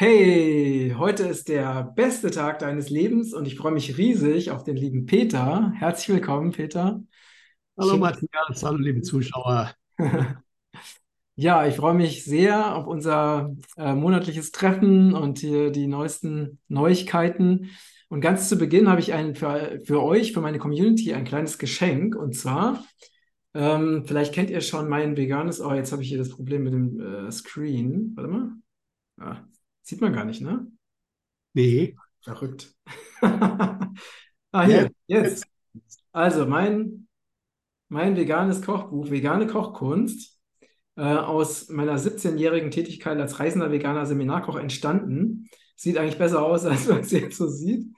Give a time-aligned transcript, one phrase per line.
[0.00, 4.76] Hey, heute ist der beste Tag deines Lebens und ich freue mich riesig auf den
[4.76, 5.72] lieben Peter.
[5.74, 7.02] Herzlich willkommen, Peter.
[7.76, 9.74] Hallo Matthias, hallo liebe Zuschauer.
[11.34, 17.70] Ja, ich freue mich sehr auf unser äh, monatliches Treffen und hier die neuesten Neuigkeiten.
[18.08, 21.58] Und ganz zu Beginn habe ich ein, für, für euch, für meine Community, ein kleines
[21.58, 22.16] Geschenk.
[22.16, 22.84] Und zwar,
[23.54, 26.72] ähm, vielleicht kennt ihr schon mein veganes, oh, jetzt habe ich hier das Problem mit
[26.72, 28.12] dem äh, Screen.
[28.16, 28.52] Warte mal.
[29.20, 29.44] Ah,
[29.88, 30.66] sieht man gar nicht, ne?
[31.54, 31.96] Nee.
[32.20, 32.74] Verrückt.
[34.50, 35.44] Ah, hier, jetzt.
[36.10, 37.06] Also, mein,
[37.88, 40.40] mein veganes Kochbuch, vegane Kochkunst,
[40.96, 45.50] äh, aus meiner 17-jährigen Tätigkeit als reisender veganer Seminarkoch entstanden.
[45.76, 47.88] Sieht eigentlich besser aus, als man es jetzt so sieht.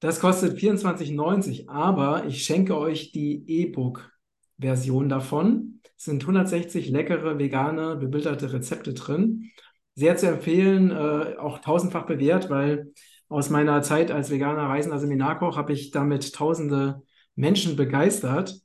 [0.00, 5.80] Das kostet 24,90, aber ich schenke euch die E-Book-Version davon.
[5.96, 9.50] Es sind 160 leckere, vegane, bebilderte Rezepte drin.
[9.98, 12.92] Sehr zu empfehlen, äh, auch tausendfach bewährt, weil
[13.28, 17.02] aus meiner Zeit als veganer Reisender Seminarkoch habe ich damit tausende
[17.34, 18.60] Menschen begeistert.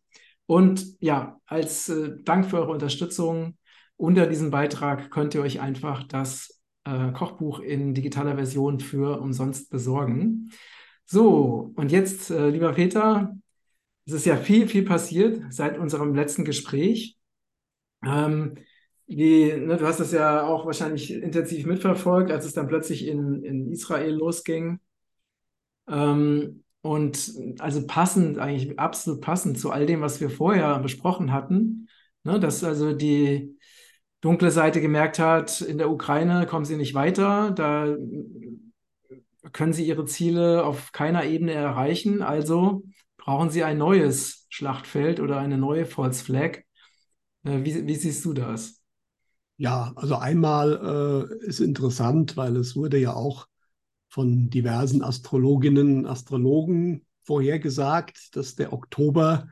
[0.46, 3.58] Und ja, als äh, Dank für eure Unterstützung
[3.98, 9.72] unter diesem Beitrag könnt ihr euch einfach das äh, Kochbuch in digitaler Version für umsonst
[9.72, 10.52] besorgen.
[11.06, 13.36] So, und jetzt, äh, lieber Peter,
[14.06, 17.18] es ist ja viel, viel passiert seit unserem letzten Gespräch.
[18.06, 18.54] Ähm,
[19.08, 23.44] die, ne, du hast das ja auch wahrscheinlich intensiv mitverfolgt, als es dann plötzlich in,
[23.44, 24.80] in Israel losging.
[25.88, 31.88] Ähm, und also passend, eigentlich absolut passend zu all dem, was wir vorher besprochen hatten,
[32.24, 33.58] ne, dass also die
[34.22, 37.96] dunkle Seite gemerkt hat, in der Ukraine kommen sie nicht weiter, da
[39.52, 42.84] können sie ihre Ziele auf keiner Ebene erreichen, also
[43.18, 46.60] brauchen sie ein neues Schlachtfeld oder eine neue False Flag.
[47.44, 48.83] Äh, wie, wie siehst du das?
[49.58, 53.48] Ja, also einmal äh, ist interessant, weil es wurde ja auch
[54.10, 59.48] von diversen Astrologinnen und Astrologen vorhergesagt, dass der Oktober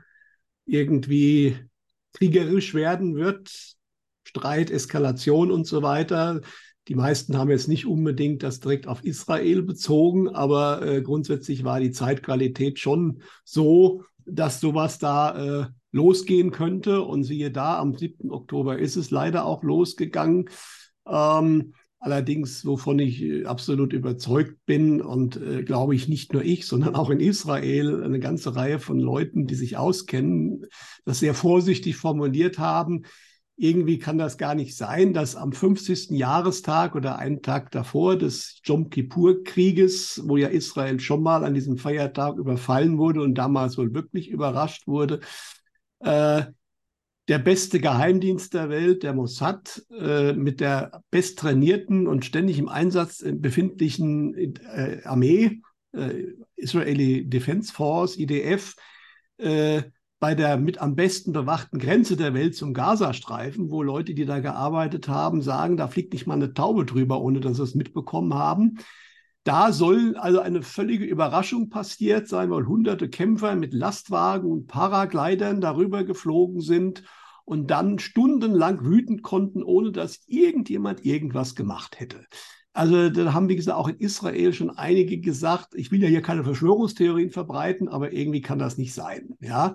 [0.65, 1.57] irgendwie
[2.13, 3.75] kriegerisch werden wird,
[4.23, 6.41] Streit, Eskalation und so weiter.
[6.87, 11.79] Die meisten haben jetzt nicht unbedingt das direkt auf Israel bezogen, aber äh, grundsätzlich war
[11.79, 17.01] die Zeitqualität schon so, dass sowas da äh, losgehen könnte.
[17.01, 18.31] Und siehe da, am 7.
[18.31, 20.49] Oktober ist es leider auch losgegangen.
[21.07, 26.67] Ähm, allerdings, wovon ich äh, absolut überzeugt bin und äh, glaube ich nicht nur ich,
[26.67, 30.65] sondern auch in Israel eine ganze Reihe von Leuten, die sich auskennen,
[31.05, 33.03] das sehr vorsichtig formuliert haben
[33.61, 36.17] irgendwie kann das gar nicht sein, dass am 50.
[36.17, 41.77] Jahrestag oder einen Tag davor des Jom Kippur-Krieges, wo ja Israel schon mal an diesem
[41.77, 45.19] Feiertag überfallen wurde und damals wohl wirklich überrascht wurde,
[46.03, 46.43] äh,
[47.27, 53.23] der beste Geheimdienst der Welt, der Mossad, äh, mit der besttrainierten und ständig im Einsatz
[53.25, 55.61] befindlichen äh, Armee,
[55.93, 56.25] äh,
[56.55, 58.75] Israeli Defense Force, IDF,
[59.37, 59.83] äh,
[60.19, 64.39] bei der mit am besten bewachten Grenze der Welt zum Gazastreifen, wo Leute, die da
[64.39, 68.35] gearbeitet haben, sagen, da fliegt nicht mal eine Taube drüber, ohne dass sie es mitbekommen
[68.35, 68.77] haben.
[69.43, 75.61] Da soll also eine völlige Überraschung passiert sein, weil hunderte Kämpfer mit Lastwagen und Paraglidern
[75.61, 77.03] darüber geflogen sind
[77.43, 82.25] und dann stundenlang wütend konnten, ohne dass irgendjemand irgendwas gemacht hätte.
[82.73, 86.21] Also da haben, wie gesagt, auch in Israel schon einige gesagt, ich will ja hier
[86.21, 89.35] keine Verschwörungstheorien verbreiten, aber irgendwie kann das nicht sein.
[89.39, 89.73] Ja,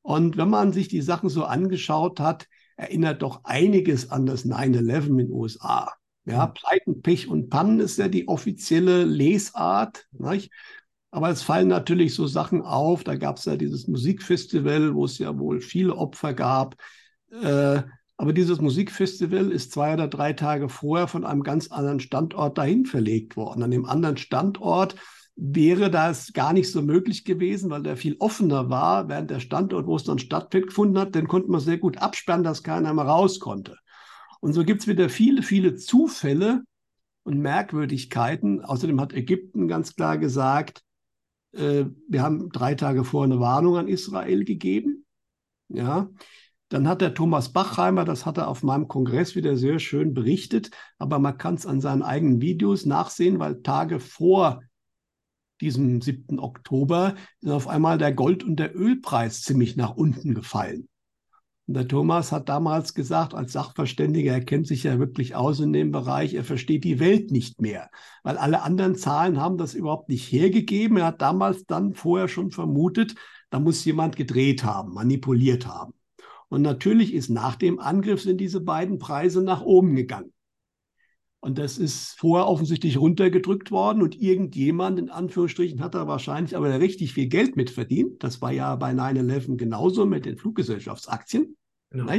[0.00, 2.46] und wenn man sich die Sachen so angeschaut hat,
[2.76, 5.92] erinnert doch einiges an das 9-11 in den USA.
[6.28, 6.54] Ja, mhm.
[6.54, 10.06] Pleiten, Pech und Pannen ist ja die offizielle Lesart.
[10.12, 10.50] Nicht?
[11.10, 13.02] Aber es fallen natürlich so Sachen auf.
[13.02, 16.76] Da gab es ja dieses Musikfestival, wo es ja wohl viele Opfer gab.
[17.30, 17.82] Äh,
[18.18, 22.84] aber dieses Musikfestival ist zwei oder drei Tage vorher von einem ganz anderen Standort dahin
[22.84, 23.62] verlegt worden.
[23.62, 24.96] An dem anderen Standort
[25.36, 29.86] wäre das gar nicht so möglich gewesen, weil der viel offener war, während der Standort,
[29.86, 33.38] wo es dann stattgefunden hat, den konnte man sehr gut absperren, dass keiner mehr raus
[33.38, 33.78] konnte.
[34.40, 36.62] Und so gibt es wieder viele, viele Zufälle
[37.24, 38.64] und Merkwürdigkeiten.
[38.64, 40.82] Außerdem hat Ägypten ganz klar gesagt,
[41.52, 45.04] äh, wir haben drei Tage vor eine Warnung an Israel gegeben.
[45.68, 46.08] Ja,
[46.70, 50.70] dann hat der Thomas Bachheimer, das hat er auf meinem Kongress wieder sehr schön berichtet,
[50.98, 54.62] aber man kann es an seinen eigenen Videos nachsehen, weil Tage vor
[55.60, 56.38] diesem 7.
[56.38, 60.88] Oktober, ist auf einmal der Gold- und der Ölpreis ziemlich nach unten gefallen.
[61.68, 65.74] Und der Thomas hat damals gesagt, als Sachverständiger, er kennt sich ja wirklich aus in
[65.74, 67.90] dem Bereich, er versteht die Welt nicht mehr,
[68.22, 70.96] weil alle anderen Zahlen haben das überhaupt nicht hergegeben.
[70.96, 73.16] Er hat damals dann vorher schon vermutet,
[73.50, 75.92] da muss jemand gedreht haben, manipuliert haben.
[76.48, 80.32] Und natürlich ist nach dem Angriff sind diese beiden Preise nach oben gegangen.
[81.40, 86.80] Und das ist vorher offensichtlich runtergedrückt worden und irgendjemand, in Anführungsstrichen, hat da wahrscheinlich aber
[86.80, 88.24] richtig viel Geld mit verdient.
[88.24, 91.57] Das war ja bei 9-11 genauso mit den Fluggesellschaftsaktien.
[91.90, 92.12] Genau.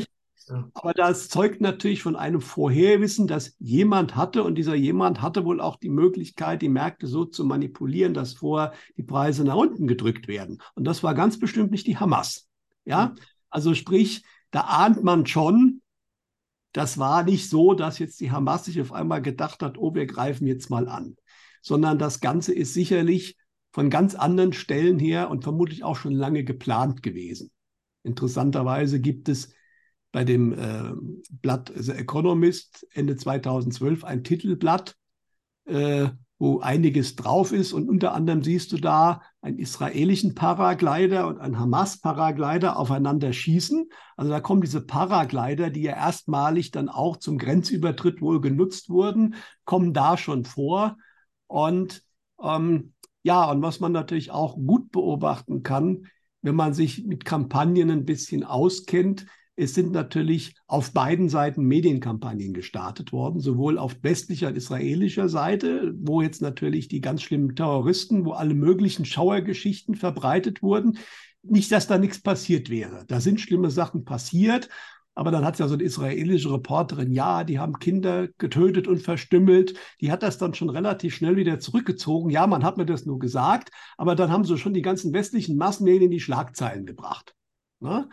[0.48, 0.70] Ja.
[0.74, 5.62] Aber das zeugt natürlich von einem Vorherwissen, dass jemand hatte und dieser jemand hatte wohl
[5.62, 10.28] auch die Möglichkeit, die Märkte so zu manipulieren, dass vorher die Preise nach unten gedrückt
[10.28, 10.60] werden.
[10.74, 12.48] Und das war ganz bestimmt nicht die Hamas.
[12.84, 13.14] Ja,
[13.52, 15.82] also sprich, da ahnt man schon,
[16.72, 20.08] das war nicht so, dass jetzt die Hamas sich auf einmal gedacht hat, oh, wir
[20.08, 21.16] greifen jetzt mal an,
[21.62, 23.38] sondern das Ganze ist sicherlich
[23.72, 27.52] von ganz anderen Stellen her und vermutlich auch schon lange geplant gewesen.
[28.04, 29.54] Interessanterweise gibt es
[30.12, 30.94] bei dem äh,
[31.42, 34.96] Blatt The Economist Ende 2012 ein Titelblatt,
[35.66, 36.10] äh,
[36.40, 37.74] wo einiges drauf ist.
[37.74, 43.90] Und unter anderem siehst du da einen israelischen Paraglider und einen Hamas-Paraglider aufeinander schießen.
[44.16, 49.36] Also da kommen diese Paraglider, die ja erstmalig dann auch zum Grenzübertritt wohl genutzt wurden,
[49.66, 50.98] kommen da schon vor.
[51.48, 52.04] Und
[52.42, 56.08] ähm, ja, und was man natürlich auch gut beobachten kann,
[56.42, 59.26] wenn man sich mit Kampagnen ein bisschen auskennt,
[59.60, 65.94] es sind natürlich auf beiden Seiten Medienkampagnen gestartet worden, sowohl auf westlicher und israelischer Seite,
[66.00, 70.98] wo jetzt natürlich die ganz schlimmen Terroristen, wo alle möglichen Schauergeschichten verbreitet wurden.
[71.44, 73.04] Nicht, dass da nichts passiert wäre.
[73.08, 74.70] Da sind schlimme Sachen passiert.
[75.14, 79.74] Aber dann hat ja so eine israelische Reporterin, ja, die haben Kinder getötet und verstümmelt.
[80.00, 82.30] Die hat das dann schon relativ schnell wieder zurückgezogen.
[82.30, 85.58] Ja, man hat mir das nur gesagt, aber dann haben sie schon die ganzen westlichen
[85.58, 87.36] Massenmedien in die Schlagzeilen gebracht.
[87.82, 88.08] Ne?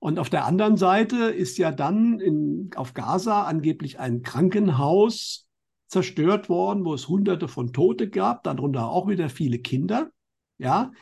[0.00, 5.48] Und auf der anderen Seite ist ja dann in, auf Gaza angeblich ein Krankenhaus
[5.88, 10.10] zerstört worden, wo es hunderte von Tote gab, darunter auch wieder viele Kinder.
[10.58, 10.92] Ja,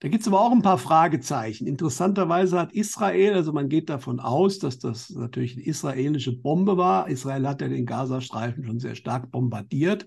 [0.00, 1.66] da gibt es aber auch ein paar Fragezeichen.
[1.66, 7.08] Interessanterweise hat Israel, also man geht davon aus, dass das natürlich eine israelische Bombe war.
[7.08, 10.06] Israel hat ja den Gazastreifen schon sehr stark bombardiert.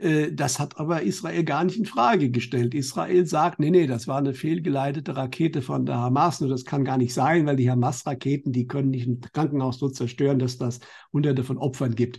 [0.00, 2.74] Äh, das hat aber Israel gar nicht in Frage gestellt.
[2.74, 6.40] Israel sagt, nee, nee, das war eine fehlgeleitete Rakete von der Hamas.
[6.40, 9.88] Nur das kann gar nicht sein, weil die Hamas-Raketen, die können nicht ein Krankenhaus so
[9.88, 10.80] zerstören, dass das
[11.12, 12.18] hunderte von Opfern gibt.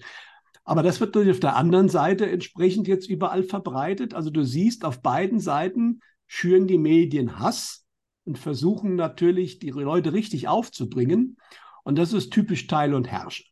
[0.63, 4.13] Aber das wird natürlich auf der anderen Seite entsprechend jetzt überall verbreitet.
[4.13, 7.86] Also du siehst, auf beiden Seiten schüren die Medien Hass
[8.25, 11.38] und versuchen natürlich, die Leute richtig aufzubringen.
[11.84, 13.45] Und das ist typisch Teil und Herrsche.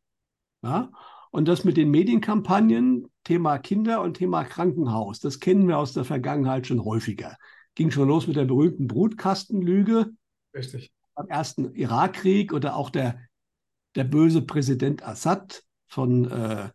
[0.61, 0.91] Ja?
[1.31, 6.03] Und das mit den Medienkampagnen, Thema Kinder und Thema Krankenhaus, das kennen wir aus der
[6.03, 7.37] Vergangenheit schon häufiger.
[7.75, 10.11] Ging schon los mit der berühmten Brutkastenlüge.
[10.53, 10.91] Richtig.
[11.15, 13.19] Am ersten Irakkrieg oder auch der,
[13.95, 16.69] der böse Präsident Assad von äh,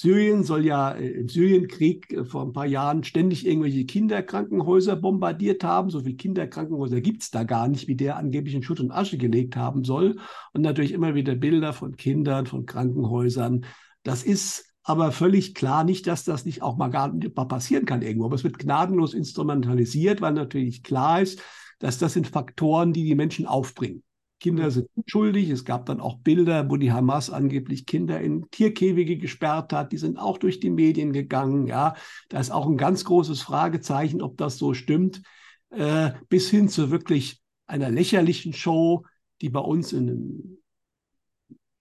[0.00, 5.64] Syrien soll ja äh, im Syrienkrieg äh, vor ein paar Jahren ständig irgendwelche Kinderkrankenhäuser bombardiert
[5.64, 5.90] haben.
[5.90, 9.18] So viele Kinderkrankenhäuser gibt es da gar nicht, wie der angeblich in Schutt und Asche
[9.18, 10.20] gelegt haben soll.
[10.52, 13.66] Und natürlich immer wieder Bilder von Kindern, von Krankenhäusern.
[14.02, 17.84] Das ist aber völlig klar nicht, dass das nicht auch mal gar nicht mal passieren
[17.84, 18.26] kann irgendwo.
[18.26, 21.42] Aber es wird gnadenlos instrumentalisiert, weil natürlich klar ist,
[21.78, 24.02] dass das sind Faktoren, die die Menschen aufbringen.
[24.40, 25.50] Kinder sind unschuldig.
[25.50, 29.92] Es gab dann auch Bilder, wo die Hamas angeblich Kinder in Tierkäfige gesperrt hat.
[29.92, 31.66] Die sind auch durch die Medien gegangen.
[31.66, 31.94] Ja,
[32.28, 35.22] da ist auch ein ganz großes Fragezeichen, ob das so stimmt.
[35.70, 39.04] Äh, bis hin zu wirklich einer lächerlichen Show,
[39.42, 40.58] die bei uns in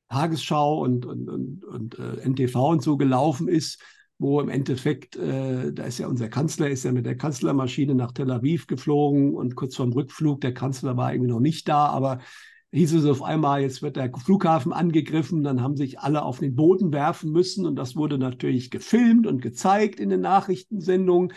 [0.09, 3.81] Tagesschau und, und, und, und äh, NTV und so gelaufen ist,
[4.19, 8.11] wo im Endeffekt, äh, da ist ja unser Kanzler, ist ja mit der Kanzlermaschine nach
[8.11, 12.19] Tel Aviv geflogen und kurz vorm Rückflug, der Kanzler war irgendwie noch nicht da, aber
[12.71, 16.55] hieß es auf einmal, jetzt wird der Flughafen angegriffen, dann haben sich alle auf den
[16.55, 21.33] Boden werfen müssen und das wurde natürlich gefilmt und gezeigt in den Nachrichtensendungen.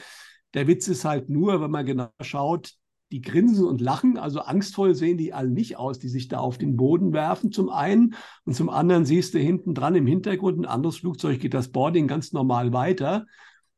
[0.55, 2.75] Der Witz ist halt nur, wenn man genau schaut,
[3.11, 6.59] die grinsen und lachen, also angstvoll sehen die alle nicht aus, die sich da auf
[6.59, 8.14] den Boden werfen zum einen
[8.45, 12.07] und zum anderen siehst du hinten dran im Hintergrund ein anderes Flugzeug geht das Boarding
[12.07, 13.26] ganz normal weiter.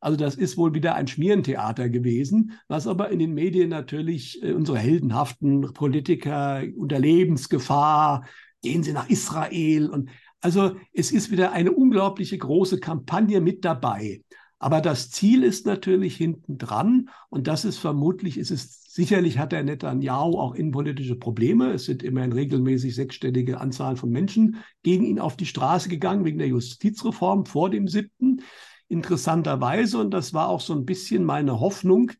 [0.01, 4.53] Also das ist wohl wieder ein Schmierentheater gewesen, was aber in den Medien natürlich äh,
[4.53, 8.27] unsere heldenhaften Politiker unter Lebensgefahr,
[8.62, 10.11] gehen sie nach Israel und
[10.41, 14.23] also es ist wieder eine unglaubliche große Kampagne mit dabei.
[14.59, 19.53] Aber das Ziel ist natürlich hinten dran und das ist vermutlich, ist es sicherlich hat
[19.53, 21.73] der Netanyahu auch innenpolitische Probleme.
[21.73, 26.39] Es sind immerhin regelmäßig sechsstellige Anzahl von Menschen gegen ihn auf die Straße gegangen wegen
[26.39, 28.43] der Justizreform vor dem siebten.
[28.89, 32.13] Interessanterweise, und das war auch so ein bisschen meine Hoffnung,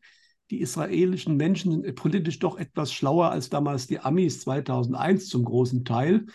[0.49, 5.85] die israelischen Menschen sind politisch doch etwas schlauer als damals die Amis 2001 zum großen
[5.85, 6.25] Teil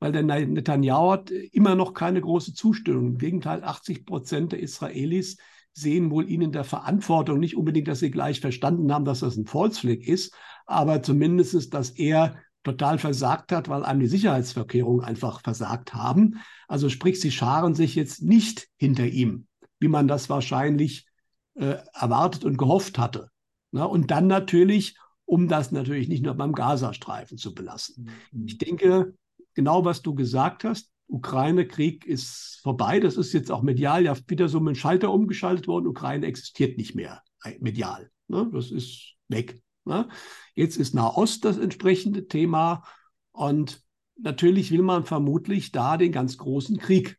[0.00, 3.06] weil der Netanyahu hat immer noch keine große Zustimmung.
[3.06, 5.38] Im Gegenteil, 80 Prozent der Israelis
[5.74, 9.36] sehen wohl ihn in der Verantwortung, nicht unbedingt, dass sie gleich verstanden haben, dass das
[9.36, 10.34] ein Volksflick ist,
[10.66, 16.40] aber zumindest, dass er total versagt hat, weil einem die Sicherheitsverkehrungen einfach versagt haben.
[16.66, 19.46] Also sprich, sie scharen sich jetzt nicht hinter ihm,
[19.80, 21.06] wie man das wahrscheinlich
[21.54, 23.28] äh, erwartet und gehofft hatte.
[23.70, 28.08] Na, und dann natürlich, um das natürlich nicht nur beim Gazastreifen zu belassen.
[28.32, 28.46] Mhm.
[28.46, 29.14] Ich denke,
[29.52, 33.00] genau was du gesagt hast, Ukraine-Krieg ist vorbei.
[33.00, 35.86] Das ist jetzt auch medial ja wieder so mit dem Schalter umgeschaltet worden.
[35.86, 38.10] Ukraine existiert nicht mehr äh, medial.
[38.28, 38.48] Ne?
[38.52, 39.60] Das ist weg.
[39.84, 40.08] Ne?
[40.54, 42.84] Jetzt ist Nahost das entsprechende Thema.
[43.32, 43.82] Und
[44.16, 47.18] natürlich will man vermutlich da den ganz großen Krieg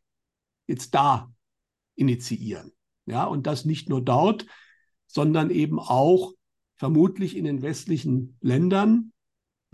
[0.66, 1.32] jetzt da
[1.94, 2.72] initiieren.
[3.06, 4.46] Ja, und das nicht nur dort,
[5.06, 6.32] sondern eben auch
[6.74, 9.12] vermutlich in den westlichen Ländern,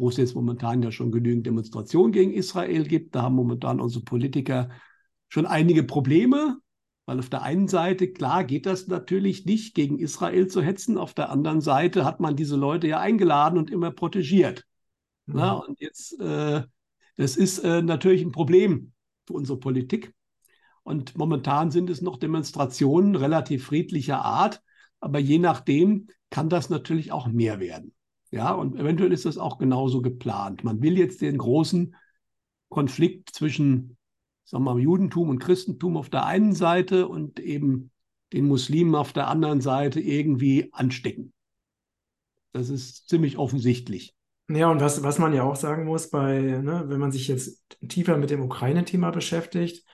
[0.03, 3.15] wo es jetzt momentan ja schon genügend Demonstrationen gegen Israel gibt.
[3.15, 4.69] Da haben momentan unsere Politiker
[5.29, 6.59] schon einige Probleme,
[7.07, 10.99] weil auf der einen Seite, klar, geht das natürlich nicht, gegen Israel zu hetzen.
[10.99, 14.65] Auf der anderen Seite hat man diese Leute ja eingeladen und immer protegiert.
[15.27, 15.37] Mhm.
[15.37, 16.65] Na, und jetzt, äh,
[17.17, 18.93] das ist äh, natürlich ein Problem
[19.29, 20.13] für unsere Politik.
[20.83, 24.63] Und momentan sind es noch Demonstrationen relativ friedlicher Art,
[24.99, 27.95] aber je nachdem kann das natürlich auch mehr werden.
[28.33, 30.65] Ja, und eventuell ist das auch genauso geplant.
[30.65, 31.95] Man will jetzt den großen
[32.69, 33.97] Konflikt zwischen
[34.45, 37.91] sagen wir mal, Judentum und Christentum auf der einen Seite und eben
[38.33, 41.33] den Muslimen auf der anderen Seite irgendwie anstecken.
[42.53, 44.15] Das ist ziemlich offensichtlich.
[44.51, 47.65] Ja, und was, was man ja auch sagen muss, bei, ne, wenn man sich jetzt
[47.89, 49.87] tiefer mit dem Ukraine-Thema beschäftigt,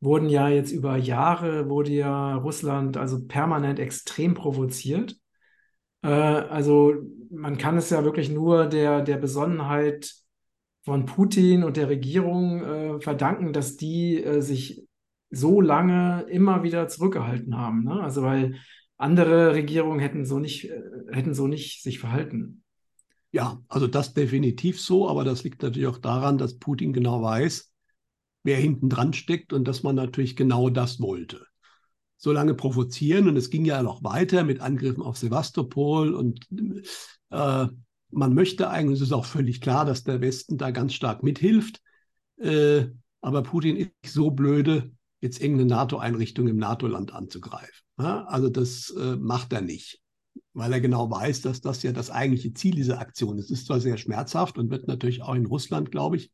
[0.00, 5.16] wurden ja jetzt über Jahre, wurde ja Russland also permanent extrem provoziert.
[6.02, 6.94] Äh, also
[7.30, 10.14] man kann es ja wirklich nur der, der Besonnenheit
[10.84, 14.84] von Putin und der Regierung äh, verdanken, dass die äh, sich
[15.30, 17.84] so lange immer wieder zurückgehalten haben.
[17.84, 18.02] Ne?
[18.02, 18.56] Also weil
[18.98, 22.64] andere Regierungen hätten so nicht, äh, hätten so nicht sich verhalten.
[23.30, 27.72] Ja, also das definitiv so, aber das liegt natürlich auch daran, dass Putin genau weiß,
[28.42, 31.46] wer hinten dran steckt und dass man natürlich genau das wollte
[32.22, 33.26] so lange provozieren.
[33.28, 36.14] Und es ging ja noch weiter mit Angriffen auf Sevastopol.
[36.14, 36.46] Und
[37.30, 37.66] äh,
[38.10, 41.82] man möchte eigentlich, es ist auch völlig klar, dass der Westen da ganz stark mithilft.
[42.38, 42.86] Äh,
[43.22, 47.84] aber Putin ist so blöde, jetzt irgendeine NATO-Einrichtung im NATO-Land anzugreifen.
[47.98, 48.24] Ja?
[48.26, 50.00] Also das äh, macht er nicht,
[50.52, 53.46] weil er genau weiß, dass das ja das eigentliche Ziel dieser Aktion ist.
[53.46, 56.30] Es ist zwar sehr schmerzhaft und wird natürlich auch in Russland, glaube ich,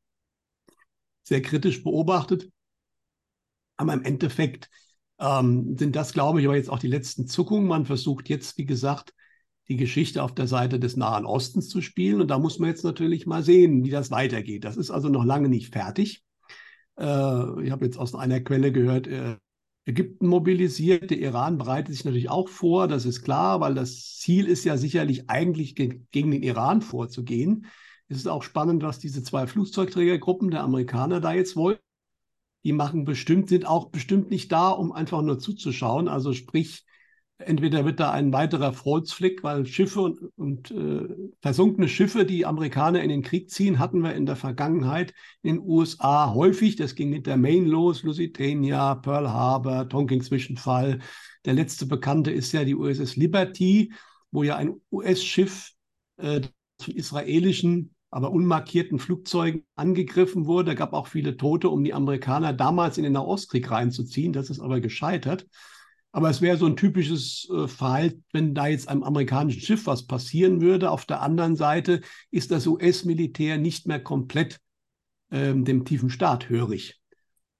[1.23, 2.51] sehr kritisch beobachtet.
[3.79, 4.69] Aber im Endeffekt
[5.21, 7.67] ähm, sind das, glaube ich, aber jetzt auch die letzten Zuckungen.
[7.67, 9.15] Man versucht jetzt, wie gesagt,
[9.69, 12.21] die Geschichte auf der Seite des Nahen Ostens zu spielen.
[12.21, 14.65] Und da muss man jetzt natürlich mal sehen, wie das weitergeht.
[14.65, 16.23] Das ist also noch lange nicht fertig.
[16.99, 19.37] Äh, ich habe jetzt aus einer Quelle gehört, äh,
[19.85, 24.47] Ägypten mobilisiert, der Iran bereitet sich natürlich auch vor, das ist klar, weil das Ziel
[24.47, 27.67] ist ja sicherlich eigentlich ge gegen den Iran vorzugehen.
[28.09, 31.79] Es ist auch spannend, was diese zwei Flugzeugträgergruppen der Amerikaner da jetzt wollen
[32.65, 36.09] die machen bestimmt, sind auch bestimmt nicht da, um einfach nur zuzuschauen.
[36.09, 36.85] Also sprich,
[37.39, 41.09] entweder wird da ein weiterer False weil Schiffe und, und äh,
[41.41, 45.65] versunkene Schiffe, die Amerikaner in den Krieg ziehen, hatten wir in der Vergangenheit in den
[45.65, 46.77] USA häufig.
[46.77, 50.99] Das ging mit der Maine los, Lusitania, Pearl Harbor, Tonking-Zwischenfall.
[51.45, 53.93] Der letzte bekannte ist ja die USS Liberty,
[54.33, 55.73] wo ja ein US-Schiff
[56.17, 56.41] äh,
[56.81, 60.71] von israelischen aber unmarkierten Flugzeugen angegriffen wurde.
[60.71, 64.33] Da gab auch viele Tote, um die Amerikaner damals in den Nahostkrieg reinzuziehen.
[64.33, 65.47] Das ist aber gescheitert.
[66.11, 70.07] Aber es wäre so ein typisches äh, Verhalten, wenn da jetzt einem amerikanischen Schiff was
[70.07, 70.91] passieren würde.
[70.91, 72.01] Auf der anderen Seite
[72.31, 74.59] ist das US-Militär nicht mehr komplett
[75.31, 76.99] ähm, dem tiefen Staat hörig.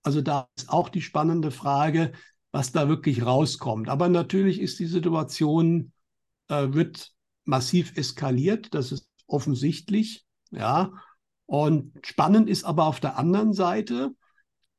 [0.03, 2.13] Also da ist auch die spannende Frage,
[2.51, 3.91] was da wirklich rauskommt.
[3.91, 5.93] Aber natürlich ist die Situation,
[6.49, 7.13] äh, wird
[7.45, 8.73] massiv eskaliert.
[8.73, 10.25] Das ist offensichtlich.
[10.51, 10.93] Ja,
[11.47, 14.11] und spannend ist aber auf der anderen Seite,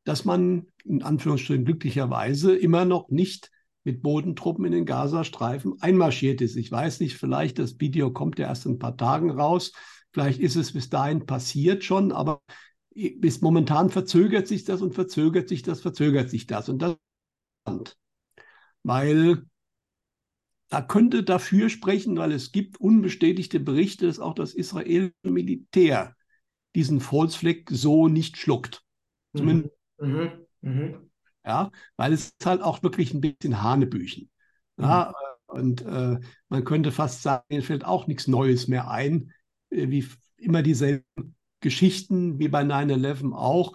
[0.03, 3.51] dass man in Anführungsstrichen glücklicherweise immer noch nicht
[3.83, 6.55] mit Bodentruppen in den Gazastreifen einmarschiert ist.
[6.55, 9.71] Ich weiß nicht, vielleicht das Video kommt ja erst in ein paar Tagen raus.
[10.11, 12.41] Vielleicht ist es bis dahin passiert schon, aber
[12.93, 16.69] bis momentan verzögert sich das und verzögert sich das, verzögert sich das.
[16.69, 16.95] Und das
[17.67, 17.97] ist
[18.83, 19.43] weil
[20.69, 26.15] da könnte dafür sprechen, weil es gibt unbestätigte Berichte, dass auch das israelische Militär
[26.75, 28.83] diesen False so nicht schluckt.
[29.35, 29.73] Zumindest.
[29.99, 30.31] Mhm.
[30.61, 31.09] Mhm.
[31.45, 34.29] Ja, weil es ist halt auch wirklich ein bisschen Hanebüchen.
[34.77, 35.13] Ja,
[35.51, 35.59] mhm.
[35.59, 39.31] und äh, man könnte fast sagen, es fällt auch nichts Neues mehr ein,
[39.71, 40.05] äh, wie
[40.37, 43.73] immer dieselben Geschichten wie bei 9-11 auch.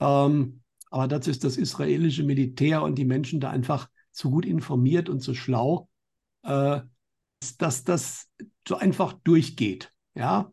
[0.00, 5.08] Ähm, aber dazu ist das israelische Militär und die Menschen da einfach zu gut informiert
[5.08, 5.88] und zu schlau,
[6.44, 6.80] äh,
[7.58, 8.28] dass das
[8.66, 9.92] so einfach durchgeht.
[10.14, 10.52] Ja,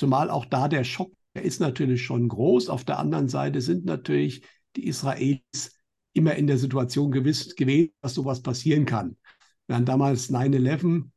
[0.00, 2.70] Zumal auch da der Schock, der ist natürlich schon groß.
[2.70, 4.42] Auf der anderen Seite sind natürlich
[4.74, 5.78] die Israelis
[6.14, 9.18] immer in der Situation gewiss, gewesen, dass sowas passieren kann.
[9.66, 11.10] Während damals 9-11,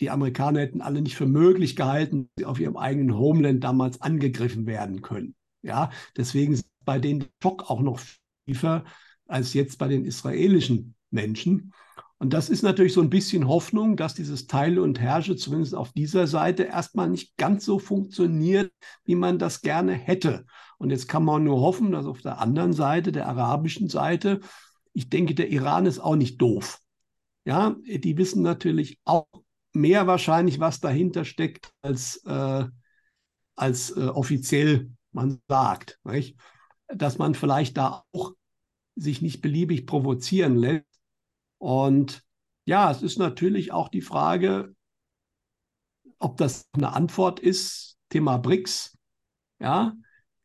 [0.00, 4.00] die Amerikaner hätten alle nicht für möglich gehalten, dass sie auf ihrem eigenen Homeland damals
[4.00, 5.34] angegriffen werden können.
[5.60, 8.00] Ja, deswegen ist bei denen der Schock auch noch
[8.46, 8.82] tiefer
[9.26, 11.74] als jetzt bei den israelischen Menschen.
[12.22, 15.92] Und das ist natürlich so ein bisschen Hoffnung, dass dieses Teile und Herrsche zumindest auf
[15.92, 20.46] dieser Seite erstmal nicht ganz so funktioniert, wie man das gerne hätte.
[20.78, 24.38] Und jetzt kann man nur hoffen, dass auf der anderen Seite, der arabischen Seite,
[24.92, 26.78] ich denke, der Iran ist auch nicht doof.
[27.44, 29.26] Ja, die wissen natürlich auch
[29.72, 32.66] mehr wahrscheinlich, was dahinter steckt, als, äh,
[33.56, 35.98] als äh, offiziell man sagt.
[36.04, 36.38] Nicht?
[36.86, 38.34] Dass man vielleicht da auch
[38.94, 40.91] sich nicht beliebig provozieren lässt.
[41.62, 42.24] Und
[42.64, 44.74] ja, es ist natürlich auch die Frage,
[46.18, 48.98] ob das eine Antwort ist, Thema BRICS.
[49.60, 49.94] Ja,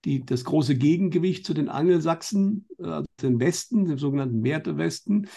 [0.05, 5.27] die, das große Gegengewicht zu den Angelsachsen, äh, dem Westen, dem sogenannten Wertewesten,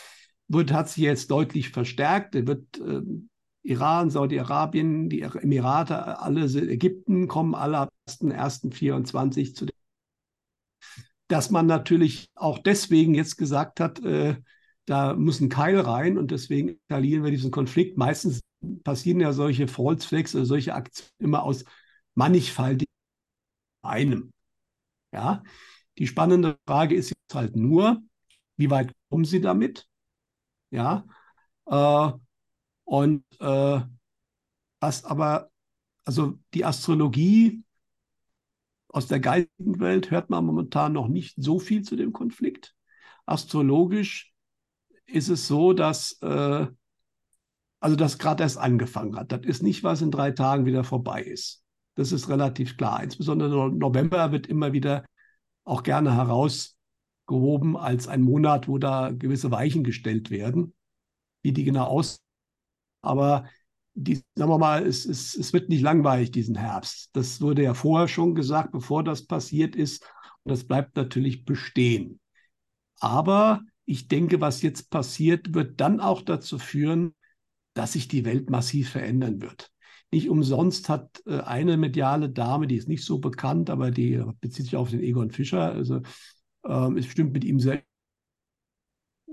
[0.49, 2.35] wird, hat sich jetzt deutlich verstärkt.
[2.35, 3.01] Er wird äh,
[3.63, 9.77] Iran, Saudi-Arabien, die Emirate, alle Ägypten kommen alle ab 1.1.24 zu dem.
[11.27, 14.37] Dass man natürlich auch deswegen jetzt gesagt hat, äh,
[14.91, 17.97] da muss ein Keil rein und deswegen eskalieren wir diesen Konflikt.
[17.97, 18.41] Meistens
[18.83, 21.65] passieren ja solche False Flags oder solche Aktionen immer aus
[22.17, 22.93] mannigfaltigen
[23.83, 24.33] einem.
[25.13, 25.43] Ja,
[25.99, 28.03] die spannende Frage ist jetzt halt nur,
[28.57, 29.87] wie weit kommen Sie damit?
[30.71, 31.07] Ja,
[31.67, 32.13] äh,
[32.85, 33.81] und äh,
[34.81, 35.51] was aber,
[36.05, 37.63] also die Astrologie
[38.89, 42.75] aus der geistigen Welt hört man momentan noch nicht so viel zu dem Konflikt.
[43.27, 44.30] Astrologisch
[45.11, 46.67] ist es so, dass äh,
[47.81, 49.33] also das gerade erst angefangen hat.
[49.33, 51.65] Das ist nicht, was in drei Tagen wieder vorbei ist.
[51.95, 53.03] Das ist relativ klar.
[53.03, 55.05] Insbesondere November wird immer wieder
[55.65, 60.75] auch gerne herausgehoben als ein Monat, wo da gewisse Weichen gestellt werden.
[61.43, 62.21] Wie die genau aus.
[63.03, 63.49] Aber
[63.95, 67.11] die, sagen wir mal, es, es, es wird nicht langweilig diesen Herbst.
[67.15, 70.05] Das wurde ja vorher schon gesagt, bevor das passiert ist.
[70.43, 72.21] Und das bleibt natürlich bestehen.
[73.01, 77.15] Aber ich denke, was jetzt passiert, wird dann auch dazu führen,
[77.75, 79.73] dass sich die Welt massiv verändern wird.
[80.13, 84.67] Nicht umsonst hat äh, eine mediale Dame, die ist nicht so bekannt, aber die bezieht
[84.67, 86.03] sich auf den Egon Fischer, also
[86.65, 87.83] ähm, es stimmt mit ihm sehr,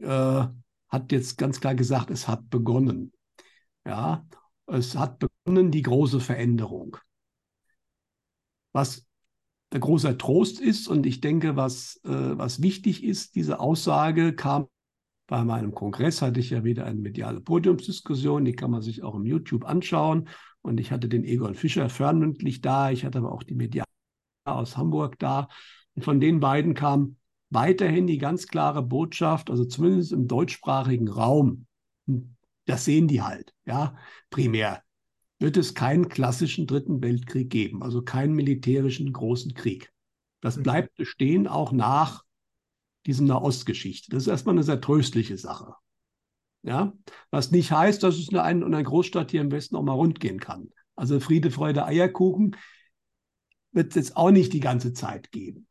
[0.01, 0.47] äh,
[0.89, 3.13] hat jetzt ganz klar gesagt, es hat begonnen.
[3.85, 4.27] Ja,
[4.67, 6.97] es hat begonnen die große Veränderung.
[8.73, 9.06] Was
[9.73, 14.67] der große Trost ist und ich denke, was, äh, was wichtig ist, diese Aussage kam
[15.27, 19.15] bei meinem Kongress, hatte ich ja wieder eine mediale Podiumsdiskussion, die kann man sich auch
[19.15, 20.29] im YouTube anschauen.
[20.61, 23.85] Und ich hatte den Egon Fischer fernmündlich da, ich hatte aber auch die Medianer
[24.45, 25.49] aus Hamburg da.
[25.95, 27.17] Und von den beiden kam
[27.49, 31.67] weiterhin die ganz klare Botschaft, also zumindest im deutschsprachigen Raum,
[32.65, 33.95] das sehen die halt, ja,
[34.29, 34.83] primär,
[35.39, 39.91] wird es keinen klassischen Dritten Weltkrieg geben, also keinen militärischen großen Krieg.
[40.41, 40.63] Das mhm.
[40.63, 42.23] bleibt bestehen auch nach
[43.05, 44.11] diesem Nahostgeschichte.
[44.11, 45.73] Das ist erstmal eine sehr tröstliche Sache.
[46.63, 46.93] Ja?
[47.31, 50.39] Was nicht heißt, dass es in einer Großstadt hier im Westen auch mal rund gehen
[50.39, 50.69] kann.
[50.95, 52.55] Also Friede, Freude, Eierkuchen
[53.71, 55.67] wird es jetzt auch nicht die ganze Zeit geben.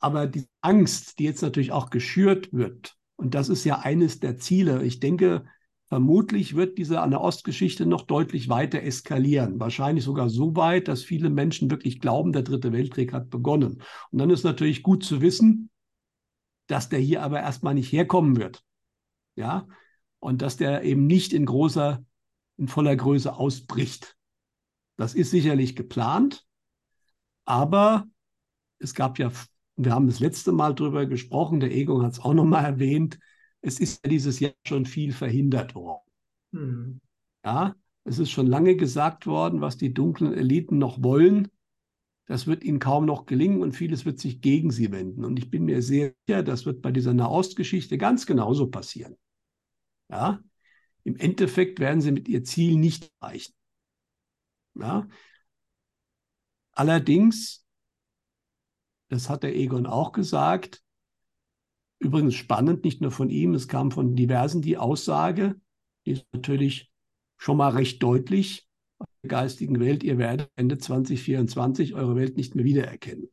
[0.00, 4.36] Aber die Angst, die jetzt natürlich auch geschürt wird, und das ist ja eines der
[4.36, 5.46] Ziele, ich denke,
[5.88, 9.58] vermutlich wird diese an der Ostgeschichte noch deutlich weiter eskalieren.
[9.58, 13.82] Wahrscheinlich sogar so weit, dass viele Menschen wirklich glauben, der Dritte Weltkrieg hat begonnen.
[14.10, 15.70] Und dann ist natürlich gut zu wissen,
[16.66, 18.62] dass der hier aber erstmal nicht herkommen wird.
[19.36, 19.66] Ja,
[20.20, 22.04] und dass der eben nicht in großer,
[22.56, 24.16] in voller Größe ausbricht.
[24.96, 26.44] Das ist sicherlich geplant,
[27.44, 28.06] aber
[28.78, 29.30] es gab ja,
[29.76, 33.18] wir haben das letzte Mal darüber gesprochen, der Egon hat es auch nochmal erwähnt,
[33.68, 36.10] es ist ja dieses Jahr schon viel verhindert worden.
[36.50, 37.00] Mhm.
[37.44, 41.48] Ja, es ist schon lange gesagt worden, was die dunklen Eliten noch wollen.
[42.26, 45.24] Das wird ihnen kaum noch gelingen und vieles wird sich gegen sie wenden.
[45.24, 49.16] Und ich bin mir sehr sicher, das wird bei dieser Nahostgeschichte ganz genauso passieren.
[50.10, 50.42] Ja?
[51.04, 53.54] Im Endeffekt werden sie mit ihr Ziel nicht erreichen.
[54.74, 55.08] Ja?
[56.72, 57.66] Allerdings,
[59.08, 60.82] das hat der Egon auch gesagt,
[61.98, 65.60] übrigens spannend, nicht nur von ihm, es kam von diversen die Aussage,
[66.06, 66.92] die ist natürlich
[67.36, 68.68] schon mal recht deutlich,
[69.22, 73.28] der geistigen Welt, ihr werdet Ende 2024 eure Welt nicht mehr wiedererkennen.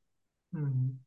[0.52, 1.00] Mhm.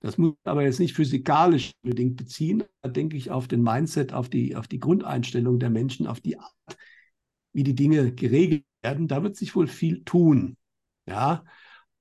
[0.00, 2.64] Das muss aber jetzt nicht physikalisch bedingt beziehen.
[2.80, 6.38] Da denke ich auf den Mindset, auf die, auf die Grundeinstellung der Menschen, auf die
[6.38, 6.76] Art,
[7.52, 9.06] wie die Dinge geregelt werden.
[9.06, 10.56] Da wird sich wohl viel tun.
[11.06, 11.44] Ja,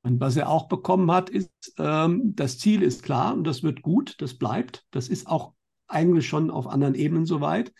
[0.03, 3.81] und was er auch bekommen hat, ist, ähm, das Ziel ist klar und das wird
[3.81, 4.85] gut, das bleibt.
[4.91, 5.53] Das ist auch
[5.87, 7.71] eigentlich schon auf anderen Ebenen soweit.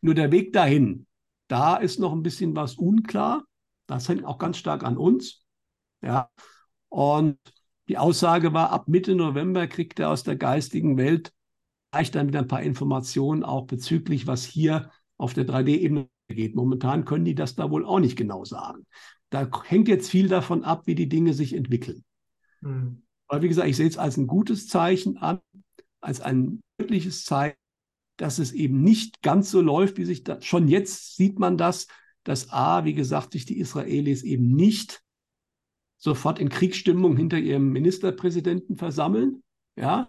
[0.00, 1.06] Nur der Weg dahin,
[1.48, 3.44] da ist noch ein bisschen was unklar.
[3.86, 5.44] Das hängt auch ganz stark an uns.
[6.02, 6.30] Ja.
[6.88, 7.38] Und
[7.88, 11.32] die Aussage war, ab Mitte November kriegt er aus der geistigen Welt
[11.90, 16.54] vielleicht dann wieder ein paar Informationen auch bezüglich, was hier auf der 3D-Ebene geht.
[16.54, 18.86] Momentan können die das da wohl auch nicht genau sagen.
[19.30, 22.04] Da hängt jetzt viel davon ab, wie die Dinge sich entwickeln.
[22.60, 23.02] Mhm.
[23.26, 25.40] Aber wie gesagt, ich sehe es als ein gutes Zeichen an,
[26.00, 27.56] als ein wirkliches Zeichen,
[28.16, 31.86] dass es eben nicht ganz so läuft, wie sich das, schon jetzt sieht man das,
[32.24, 35.02] dass A, wie gesagt, sich die Israelis eben nicht
[35.98, 39.42] sofort in Kriegsstimmung hinter ihrem Ministerpräsidenten versammeln,
[39.76, 40.08] ja,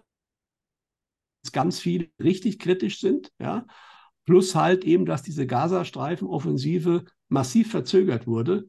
[1.52, 3.66] ganz viele richtig kritisch sind, ja,
[4.24, 8.68] plus halt eben, dass diese Gazastreifenoffensive massiv verzögert wurde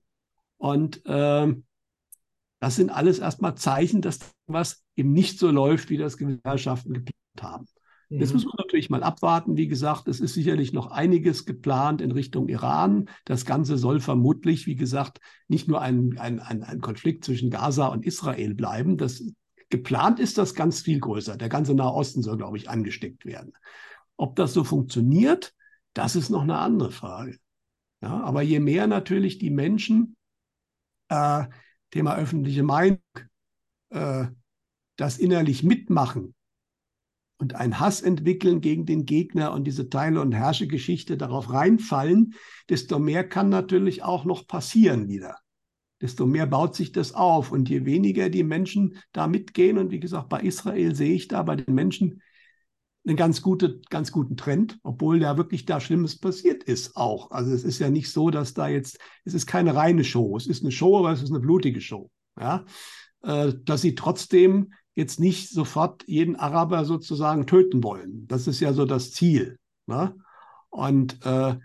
[0.62, 1.56] und äh,
[2.60, 7.16] das sind alles erstmal Zeichen, dass was eben nicht so läuft, wie das Gesellschaften geplant
[7.42, 7.66] haben.
[8.10, 8.36] Jetzt mhm.
[8.36, 9.58] muss man natürlich mal abwarten.
[9.58, 13.10] Wie gesagt, es ist sicherlich noch einiges geplant in Richtung Iran.
[13.26, 17.88] Das Ganze soll vermutlich, wie gesagt, nicht nur ein, ein, ein, ein Konflikt zwischen Gaza
[17.88, 18.98] und Israel bleiben.
[18.98, 19.24] Das,
[19.72, 21.38] geplant ist das ganz viel größer.
[21.38, 23.54] Der ganze Nahe Osten soll, glaube ich, angesteckt werden.
[24.16, 25.56] Ob das so funktioniert,
[25.96, 27.40] das ist noch eine andere Frage.
[28.04, 30.16] Ja, aber je mehr natürlich die Menschen,
[31.12, 31.46] äh,
[31.92, 33.00] Thema öffentliche Meinung,
[33.90, 34.26] äh,
[34.96, 36.34] das innerlich mitmachen,
[37.42, 42.36] und einen Hass entwickeln gegen den Gegner und diese Teile- und Herrschegeschichte darauf reinfallen,
[42.70, 45.38] desto mehr kann natürlich auch noch passieren wieder.
[46.00, 47.52] Desto mehr baut sich das auf.
[47.52, 51.42] Und je weniger die Menschen da mitgehen, und wie gesagt, bei Israel sehe ich da
[51.42, 52.22] bei den Menschen
[53.06, 57.32] einen ganz, gute, ganz guten Trend, obwohl da wirklich da Schlimmes passiert ist auch.
[57.32, 60.38] Also es ist ja nicht so, dass da jetzt, es ist keine reine Show.
[60.38, 62.12] Es ist eine Show, aber es ist eine blutige Show.
[62.40, 62.66] Ja?
[63.24, 68.28] Äh, dass sie trotzdem jetzt nicht sofort jeden Araber sozusagen töten wollen.
[68.28, 69.58] Das ist ja so das Ziel.
[69.88, 70.16] Ne?
[70.70, 71.56] Und äh,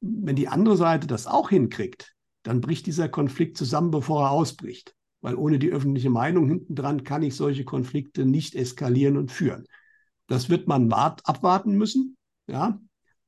[0.00, 4.94] wenn die andere Seite das auch hinkriegt, dann bricht dieser Konflikt zusammen, bevor er ausbricht.
[5.20, 9.66] Weil ohne die öffentliche Meinung hintendran kann ich solche Konflikte nicht eskalieren und führen.
[10.26, 12.80] Das wird man abwarten müssen, ja.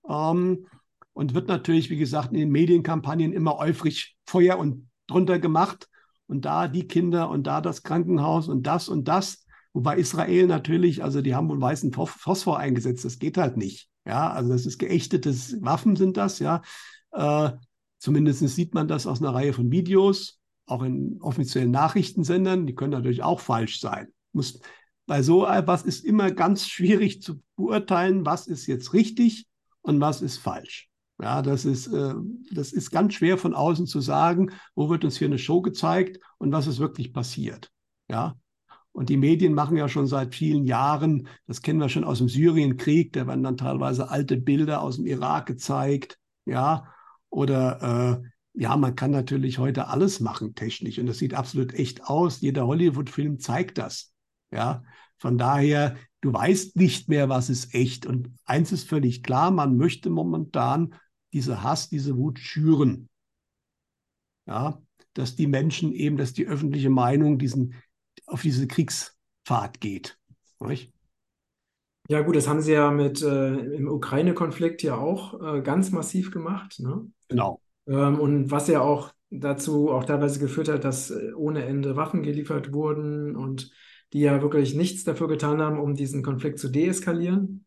[0.09, 0.67] Ähm,
[1.13, 5.89] und wird natürlich, wie gesagt, in den Medienkampagnen immer eifrig Feuer und drunter gemacht.
[6.27, 9.47] Und da die Kinder und da das Krankenhaus und das und das.
[9.73, 13.89] Wobei Israel natürlich, also die haben wohl weißen Phosphor eingesetzt, das geht halt nicht.
[14.07, 16.63] Ja, also das ist geächtetes Waffen sind das, ja.
[17.13, 17.51] Äh,
[17.99, 22.93] zumindest sieht man das aus einer Reihe von Videos, auch in offiziellen Nachrichtensendern, die können
[22.93, 24.09] natürlich auch falsch sein.
[24.33, 24.61] Muss,
[25.09, 29.49] bei so etwas ist immer ganz schwierig zu beurteilen, was ist jetzt richtig
[29.81, 30.89] und was ist falsch.
[31.21, 32.15] Ja, das ist, äh,
[32.53, 36.21] das ist ganz schwer von außen zu sagen, wo wird uns hier eine Show gezeigt
[36.37, 37.73] und was ist wirklich passiert.
[38.09, 38.37] Ja,
[38.93, 42.29] und die Medien machen ja schon seit vielen Jahren, das kennen wir schon aus dem
[42.29, 46.85] Syrienkrieg, da werden dann teilweise alte Bilder aus dem Irak gezeigt, ja,
[47.31, 48.29] oder äh,
[48.61, 52.41] ja, man kann natürlich heute alles machen technisch und das sieht absolut echt aus.
[52.41, 54.13] Jeder Hollywood-Film zeigt das,
[54.51, 54.83] ja.
[55.19, 58.07] Von daher, du weißt nicht mehr, was ist echt.
[58.07, 60.95] Und eins ist völlig klar, man möchte momentan
[61.33, 63.09] diese Hass, diese Wut schüren.
[64.47, 64.81] Ja,
[65.15, 67.75] dass die Menschen eben, dass die öffentliche Meinung diesen,
[68.27, 70.19] auf diese Kriegsfahrt geht.
[70.61, 70.93] Nicht?
[72.09, 76.31] Ja, gut, das haben sie ja mit äh, im Ukraine-Konflikt ja auch äh, ganz massiv
[76.31, 76.81] gemacht.
[76.81, 77.11] Ne?
[77.29, 77.61] Genau.
[77.87, 82.23] Ähm, und was ja auch dazu auch teilweise geführt hat, dass äh, ohne Ende Waffen
[82.23, 83.71] geliefert wurden und
[84.13, 87.65] die ja wirklich nichts dafür getan haben, um diesen Konflikt zu deeskalieren.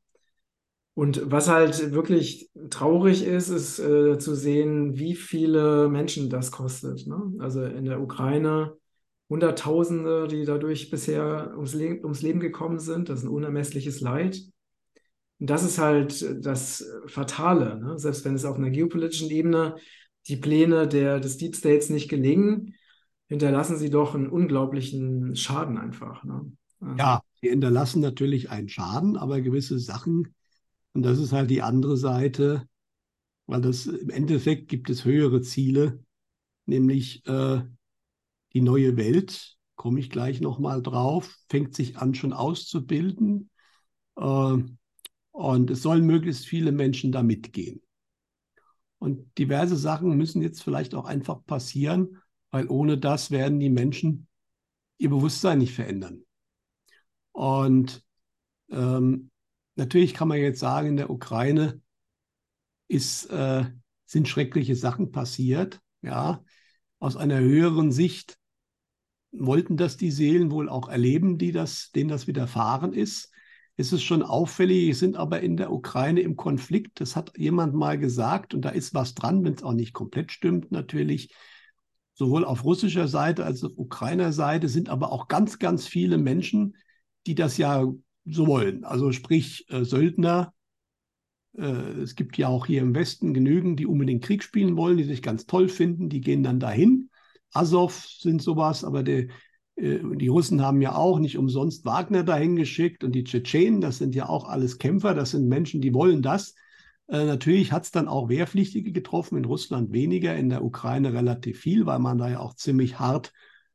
[0.93, 7.07] Und was halt wirklich traurig ist, ist äh, zu sehen, wie viele Menschen das kostet.
[7.07, 7.33] Ne?
[7.39, 8.75] Also in der Ukraine
[9.29, 13.07] Hunderttausende, die dadurch bisher ums, Le ums Leben gekommen sind.
[13.07, 14.41] Das ist ein unermessliches Leid.
[15.39, 17.79] Und das ist halt das Fatale.
[17.79, 17.97] Ne?
[17.97, 19.77] Selbst wenn es auf einer geopolitischen Ebene
[20.27, 22.75] die Pläne der, des Deep States nicht gelingen,
[23.31, 26.25] hinterlassen sie doch einen unglaublichen Schaden einfach.
[26.25, 26.51] Ne?
[26.81, 30.35] Also, ja, sie hinterlassen natürlich einen Schaden, aber gewisse Sachen,
[30.91, 32.67] und das ist halt die andere Seite,
[33.45, 36.03] weil das im Endeffekt gibt es höhere Ziele,
[36.65, 37.61] nämlich äh,
[38.51, 43.49] die neue Welt, komme ich gleich nochmal drauf, fängt sich an schon auszubilden.
[44.17, 44.57] Äh,
[45.31, 47.81] und es sollen möglichst viele Menschen da mitgehen.
[48.99, 52.20] Und diverse Sachen müssen jetzt vielleicht auch einfach passieren,
[52.51, 54.27] weil ohne das werden die Menschen
[54.97, 56.23] ihr Bewusstsein nicht verändern.
[57.31, 58.03] Und
[58.69, 59.31] ähm,
[59.75, 61.81] natürlich kann man jetzt sagen, in der Ukraine
[62.87, 63.65] ist, äh,
[64.05, 65.81] sind schreckliche Sachen passiert.
[66.01, 66.43] Ja,
[66.99, 68.37] aus einer höheren Sicht
[69.31, 73.31] wollten das die Seelen wohl auch erleben, die das, denen das widerfahren ist.
[73.77, 76.99] Es ist schon auffällig, sind aber in der Ukraine im Konflikt.
[76.99, 80.31] Das hat jemand mal gesagt und da ist was dran, wenn es auch nicht komplett
[80.31, 81.33] stimmt natürlich.
[82.21, 86.19] Sowohl auf russischer Seite als auch auf Ukrainer Seite sind aber auch ganz, ganz viele
[86.19, 86.77] Menschen,
[87.25, 87.91] die das ja
[88.25, 88.83] so wollen.
[88.83, 90.53] Also sprich äh, Söldner.
[91.57, 95.03] Äh, es gibt ja auch hier im Westen genügend, die unbedingt Krieg spielen wollen, die
[95.03, 97.09] sich ganz toll finden, die gehen dann dahin.
[97.53, 99.21] Azov sind sowas, aber der,
[99.77, 103.97] äh, die Russen haben ja auch nicht umsonst Wagner dahin geschickt und die Tschetschenen, das
[103.97, 106.53] sind ja auch alles Kämpfer, das sind Menschen, die wollen das.
[107.11, 111.59] Äh, natürlich hat es dann auch Wehrpflichtige getroffen, in Russland weniger, in der Ukraine relativ
[111.59, 113.33] viel, weil man da ja auch ziemlich hart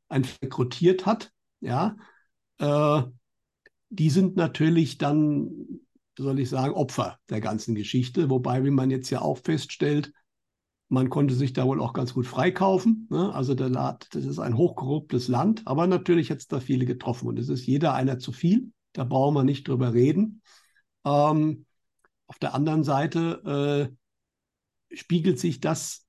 [0.08, 1.32] einfach rekrutiert hat.
[1.60, 1.96] Ja,
[2.58, 3.02] äh,
[3.90, 5.50] die sind natürlich dann,
[6.18, 8.30] soll ich sagen, Opfer der ganzen Geschichte.
[8.30, 10.12] Wobei, wie man jetzt ja auch feststellt,
[10.88, 13.06] man konnte sich da wohl auch ganz gut freikaufen.
[13.10, 13.34] Ne?
[13.34, 17.28] Also der Land, das ist ein hochkorruptes Land, aber natürlich hat es da viele getroffen
[17.28, 18.72] und es ist jeder einer zu viel.
[18.94, 20.40] Da brauchen wir nicht drüber reden.
[21.04, 21.65] Ähm,
[22.26, 23.90] auf der anderen Seite
[24.90, 26.06] äh, spiegelt sich das,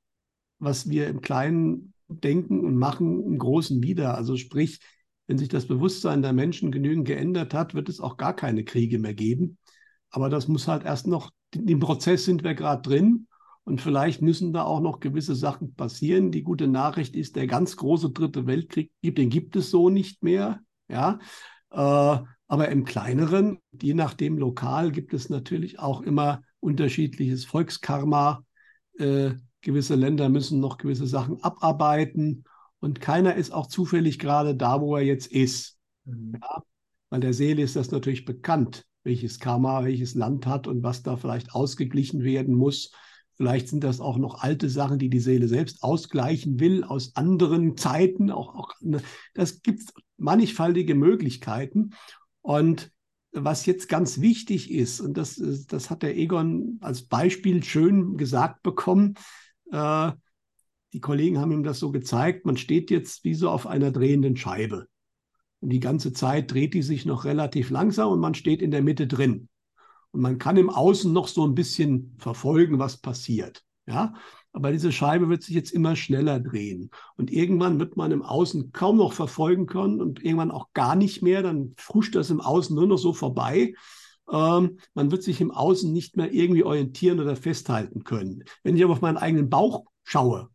[0.60, 4.15] was wir im Kleinen denken und machen, im Großen wieder.
[4.15, 4.80] Also sprich,
[5.27, 8.97] wenn sich das Bewusstsein der Menschen genügend geändert hat, wird es auch gar keine Kriege
[8.97, 9.58] mehr geben.
[10.10, 13.27] Aber das muss halt erst noch, im Prozess sind wir gerade drin
[13.65, 16.32] und vielleicht müssen da auch noch gewisse Sachen passieren.
[16.32, 20.62] Die gute Nachricht ist, der ganz große dritte Weltkrieg, den gibt es so nicht mehr.
[20.89, 21.19] Ja,
[21.69, 28.43] aber im kleineren, je nachdem lokal, gibt es natürlich auch immer unterschiedliches Volkskarma.
[28.97, 32.45] Äh, gewisse Länder müssen noch gewisse Sachen abarbeiten
[32.80, 35.77] und keiner ist auch zufällig gerade da, wo er jetzt ist.
[36.06, 36.38] Mhm.
[36.41, 36.63] Ja,
[37.10, 41.17] weil der Seele ist das natürlich bekannt, welches Karma welches Land hat und was da
[41.17, 42.91] vielleicht ausgeglichen werden muss.
[43.38, 47.78] Vielleicht sind das auch noch alte Sachen, die die Seele selbst ausgleichen will aus anderen
[47.78, 48.32] Zeiten.
[48.32, 49.00] Auch, auch ne,
[49.36, 49.84] das gibt
[50.17, 51.91] mannigfaltige Möglichkeiten.
[52.41, 52.91] Und
[53.32, 58.63] was jetzt ganz wichtig ist, und das, das hat der Egon als Beispiel schön gesagt
[58.63, 59.13] bekommen,
[59.71, 60.12] äh,
[60.93, 64.36] die Kollegen haben ihm das so gezeigt, man steht jetzt wie so auf einer drehenden
[64.36, 64.88] Scheibe.
[65.60, 68.82] Und die ganze Zeit dreht die sich noch relativ langsam und man steht in der
[68.82, 69.50] Mitte drin.
[70.11, 73.63] Und man kann im Außen noch so ein bisschen verfolgen, was passiert.
[73.85, 74.13] Ja,
[74.51, 76.89] aber diese Scheibe wird sich jetzt immer schneller drehen.
[77.15, 81.21] Und irgendwann wird man im Außen kaum noch verfolgen können und irgendwann auch gar nicht
[81.21, 81.43] mehr.
[81.43, 83.75] Dann fruscht das im Außen nur noch so vorbei.
[84.31, 88.43] Ähm, man wird sich im Außen nicht mehr irgendwie orientieren oder festhalten können.
[88.63, 90.49] Wenn ich aber auf meinen eigenen Bauch schaue,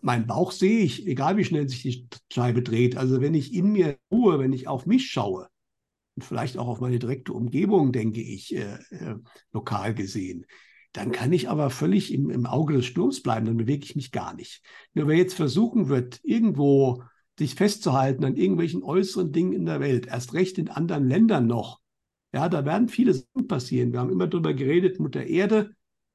[0.00, 2.96] meinen Bauch sehe ich, egal wie schnell sich die Scheibe dreht.
[2.96, 5.48] Also wenn ich in mir ruhe, wenn ich auf mich schaue,
[6.16, 9.16] und vielleicht auch auf meine direkte Umgebung, denke ich, äh, äh,
[9.52, 10.46] lokal gesehen,
[10.92, 14.12] dann kann ich aber völlig im, im Auge des Sturms bleiben, dann bewege ich mich
[14.12, 14.62] gar nicht.
[14.94, 17.02] Nur wer jetzt versuchen wird, irgendwo
[17.36, 21.80] sich festzuhalten an irgendwelchen äußeren Dingen in der Welt, erst recht in anderen Ländern noch,
[22.34, 23.92] ja, da werden viele Sachen passieren.
[23.92, 25.70] Wir haben immer darüber geredet, Mutter Erde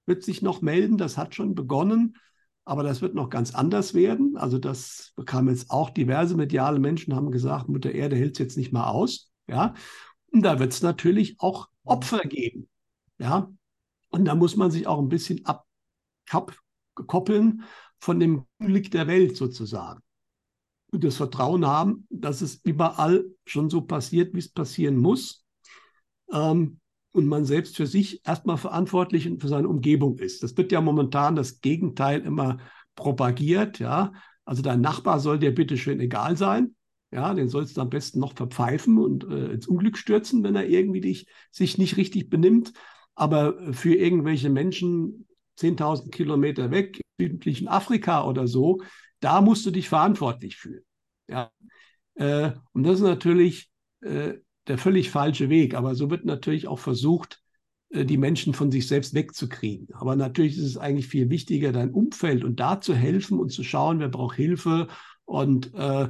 [0.06, 2.18] wird sich noch melden, das hat schon begonnen,
[2.66, 4.36] aber das wird noch ganz anders werden.
[4.36, 8.58] Also das bekam jetzt auch diverse mediale Menschen, haben gesagt, Mutter Erde hält es jetzt
[8.58, 9.32] nicht mal aus.
[9.50, 9.74] Ja,
[10.32, 12.70] und da wird es natürlich auch Opfer geben.
[13.18, 13.52] Ja,
[14.10, 15.44] und da muss man sich auch ein bisschen
[16.96, 17.64] abkoppeln
[18.00, 20.02] von dem Glück der Welt sozusagen.
[20.92, 25.46] Und das Vertrauen haben, dass es überall schon so passiert, wie es passieren muss.
[26.32, 26.80] Ähm,
[27.12, 30.44] und man selbst für sich erstmal verantwortlich und für seine Umgebung ist.
[30.44, 32.60] Das wird ja momentan das Gegenteil immer
[32.96, 33.80] propagiert.
[33.80, 34.14] Ja,
[34.46, 36.76] also dein Nachbar soll dir bitte schön egal sein.
[37.12, 40.68] Ja, den sollst du am besten noch verpfeifen und äh, ins Unglück stürzen, wenn er
[40.68, 42.74] irgendwie dich, sich nicht richtig benimmt.
[43.16, 48.82] Aber für irgendwelche Menschen 10.000 Kilometer weg, im südlichen Afrika oder so,
[49.20, 50.84] da musst du dich verantwortlich fühlen.
[51.28, 51.52] Ja.
[52.16, 53.70] Äh, und das ist natürlich
[54.02, 54.36] äh,
[54.68, 55.76] der völlig falsche Weg.
[55.76, 57.42] Aber so wird natürlich auch versucht,
[57.90, 59.88] äh, die Menschen von sich selbst wegzukriegen.
[59.94, 63.64] Aber natürlich ist es eigentlich viel wichtiger, dein Umfeld und da zu helfen und zu
[63.64, 64.88] schauen, wer braucht Hilfe
[65.26, 66.10] und äh,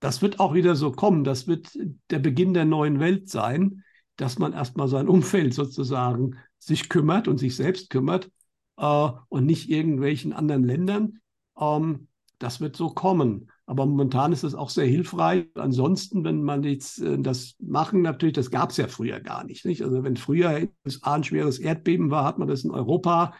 [0.00, 1.24] das wird auch wieder so kommen.
[1.24, 1.70] Das wird
[2.10, 3.82] der Beginn der neuen Welt sein,
[4.16, 8.30] dass man erstmal sein Umfeld sozusagen sich kümmert und sich selbst kümmert
[8.76, 11.20] äh, und nicht irgendwelchen anderen Ländern.
[11.58, 12.08] Ähm,
[12.38, 13.50] das wird so kommen.
[13.66, 15.46] Aber momentan ist es auch sehr hilfreich.
[15.54, 19.64] Ansonsten, wenn man jetzt äh, das machen, natürlich, das gab es ja früher gar nicht,
[19.64, 19.82] nicht.
[19.82, 20.70] Also wenn früher in
[21.02, 23.34] ein schweres Erdbeben war, hat man das in Europa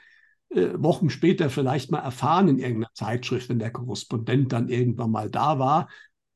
[0.51, 5.31] äh, Wochen später vielleicht mal erfahren in irgendeiner Zeitschrift, wenn der Korrespondent dann irgendwann mal
[5.31, 5.89] da war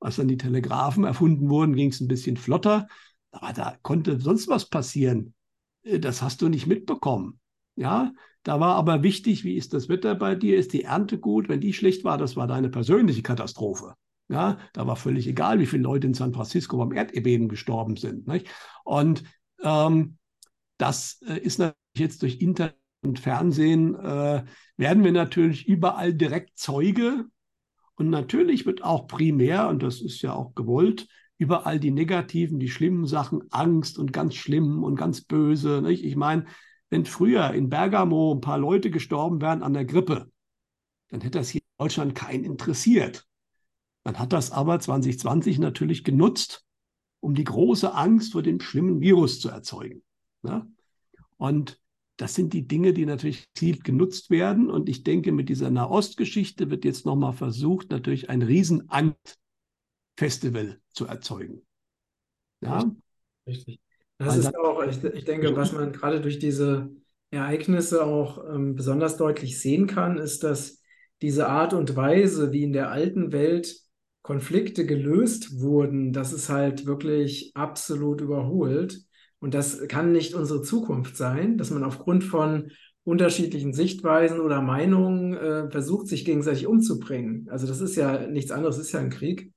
[0.03, 2.87] als dann die Telegraphen erfunden wurden, ging es ein bisschen flotter.
[3.31, 5.35] Aber da konnte sonst was passieren.
[5.83, 7.39] Äh, das hast du nicht mitbekommen.
[7.75, 8.13] Ja,
[8.43, 10.59] da war aber wichtig, wie ist das Wetter bei dir?
[10.59, 11.49] Ist die Ernte gut?
[11.49, 13.95] Wenn die schlecht war, das war deine persönliche Katastrophe.
[14.29, 18.27] Ja, da war völlig egal, wie viele Leute in San Francisco beim Erdbeben gestorben sind.
[18.29, 18.49] Nicht?
[18.85, 19.25] Und
[19.63, 20.17] ähm,
[20.79, 24.45] das äh, ist natürlich jetzt durch Internet und Fernsehen, äh,
[24.77, 27.27] werden wir natürlich überall direkt Zeuge.
[28.03, 31.07] Und natürlich wird auch primär, und das ist ja auch gewollt,
[31.39, 35.81] überall die negativen, die schlimmen Sachen, Angst und ganz schlimm und ganz böse.
[35.83, 36.05] Nicht?
[36.05, 36.47] Ich meine,
[36.91, 40.29] wenn früher in Bergamo ein paar Leute gestorben wären an der Grippe,
[41.11, 43.25] dann hätte das hier in Deutschland keinen interessiert.
[44.03, 46.67] Man hat das aber 2020 natürlich genutzt,
[47.21, 50.03] um die große Angst vor dem schlimmen Virus zu erzeugen.
[50.43, 50.67] Ne?
[51.37, 51.81] Und
[52.23, 54.71] das sind die Dinge, die natürlich gezielt genutzt werden.
[54.71, 61.63] Und ich denke, mit dieser Nahostgeschichte wird jetzt nochmal versucht, natürlich ein Riesenangstfestival zu erzeugen.
[62.61, 62.89] Ja?
[63.45, 63.81] Richtig.
[64.19, 66.93] Das ist auch, ich, ich denke, was man gerade durch diese
[67.33, 70.81] Ereignisse auch ähm, besonders deutlich sehen kann, ist, dass
[71.23, 73.81] diese Art und Weise, wie in der alten Welt
[74.23, 79.05] Konflikte gelöst wurden, das ist halt wirklich absolut überholt.
[79.43, 82.71] Und das kann nicht unsere Zukunft sein, dass man aufgrund von
[83.03, 87.49] unterschiedlichen Sichtweisen oder Meinungen äh, versucht, sich gegenseitig umzubringen.
[87.51, 89.53] Also das ist ja nichts anderes, ist ja ein Krieg.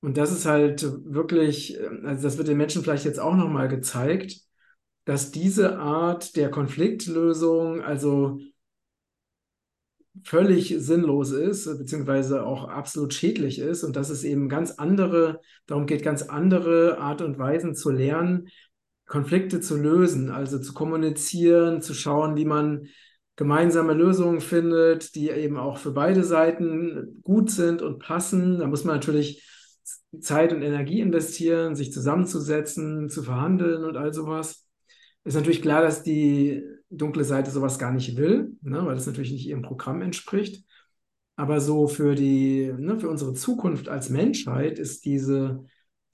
[0.00, 3.68] Und das ist halt wirklich, äh, also das wird den Menschen vielleicht jetzt auch nochmal
[3.68, 4.40] gezeigt,
[5.04, 8.40] dass diese Art der Konfliktlösung, also
[10.24, 15.86] völlig sinnlos ist, beziehungsweise auch absolut schädlich ist und dass es eben ganz andere, darum
[15.86, 18.48] geht, ganz andere Art und Weisen zu lernen,
[19.06, 22.88] Konflikte zu lösen, also zu kommunizieren, zu schauen, wie man
[23.36, 28.58] gemeinsame Lösungen findet, die eben auch für beide Seiten gut sind und passen.
[28.58, 29.44] Da muss man natürlich
[30.20, 34.66] Zeit und Energie investieren, sich zusammenzusetzen, zu verhandeln und all sowas.
[35.24, 39.32] Ist natürlich klar, dass die dunkle Seite sowas gar nicht will, ne, weil das natürlich
[39.32, 40.64] nicht ihrem Programm entspricht.
[41.36, 45.64] Aber so für die, ne, für unsere Zukunft als Menschheit ist diese,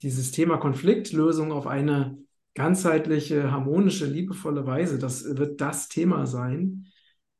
[0.01, 2.17] dieses Thema Konfliktlösung auf eine
[2.53, 6.87] ganzheitliche, harmonische, liebevolle Weise, das wird das Thema sein,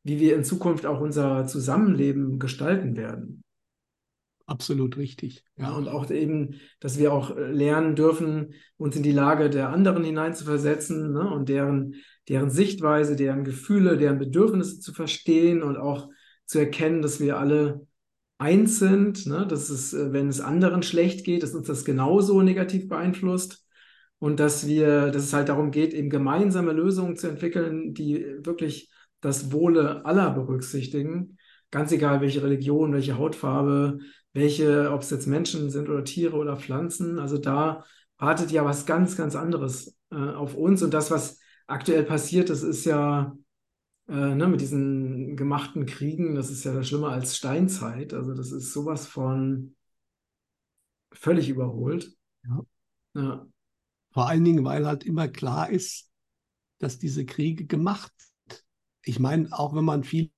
[0.03, 3.43] wie wir in Zukunft auch unser Zusammenleben gestalten werden.
[4.45, 5.45] Absolut richtig.
[5.55, 10.03] Ja, und auch eben, dass wir auch lernen dürfen, uns in die Lage der anderen
[10.03, 11.95] hineinzuversetzen ne, und deren,
[12.27, 16.09] deren Sichtweise, deren Gefühle, deren Bedürfnisse zu verstehen und auch
[16.45, 17.87] zu erkennen, dass wir alle
[18.37, 22.89] eins sind, ne, dass es, wenn es anderen schlecht geht, dass uns das genauso negativ
[22.89, 23.62] beeinflusst
[24.23, 28.89] und dass wir, dass es halt darum geht, eben gemeinsame Lösungen zu entwickeln, die wirklich
[29.19, 31.37] das Wohle aller berücksichtigen,
[31.71, 33.99] ganz egal welche Religion, welche Hautfarbe,
[34.31, 37.19] welche, ob es jetzt Menschen sind oder Tiere oder Pflanzen.
[37.19, 37.83] Also da
[38.17, 42.63] wartet ja was ganz, ganz anderes äh, auf uns und das, was aktuell passiert, das
[42.63, 43.35] ist ja
[44.07, 48.13] äh, ne, mit diesen gemachten Kriegen, das ist ja schlimmer als Steinzeit.
[48.13, 49.75] Also das ist sowas von
[51.11, 52.15] völlig überholt.
[52.45, 52.61] Ja.
[53.15, 53.47] ja.
[54.13, 56.09] Vor allen Dingen, weil halt immer klar ist,
[56.77, 58.13] dass diese Kriege gemacht.
[59.03, 60.31] Ich meine, auch wenn man viel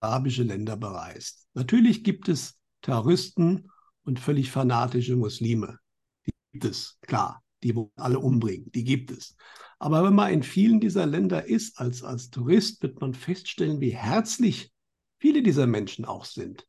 [0.00, 1.48] arabische Länder bereist.
[1.54, 3.70] Natürlich gibt es Terroristen
[4.04, 5.78] und völlig fanatische Muslime.
[6.26, 7.42] Die gibt es, klar.
[7.62, 8.70] Die wollen alle umbringen.
[8.72, 9.36] Die gibt es.
[9.78, 13.94] Aber wenn man in vielen dieser Länder ist, als, als Tourist, wird man feststellen, wie
[13.94, 14.70] herzlich
[15.18, 16.66] viele dieser Menschen auch sind.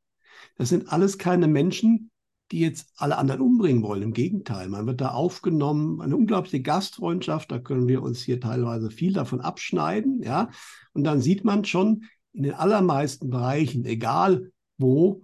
[0.55, 2.11] Das sind alles keine Menschen,
[2.51, 4.03] die jetzt alle anderen umbringen wollen.
[4.03, 8.91] Im Gegenteil, man wird da aufgenommen, eine unglaubliche Gastfreundschaft, da können wir uns hier teilweise
[8.91, 10.49] viel davon abschneiden, ja.
[10.93, 15.23] Und dann sieht man schon in den allermeisten Bereichen, egal wo,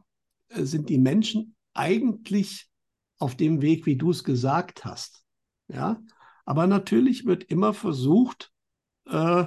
[0.50, 2.70] äh, sind die Menschen eigentlich
[3.20, 5.24] auf dem Weg, wie du es gesagt hast,
[5.68, 6.02] ja.
[6.46, 8.52] Aber natürlich wird immer versucht,
[9.06, 9.46] äh,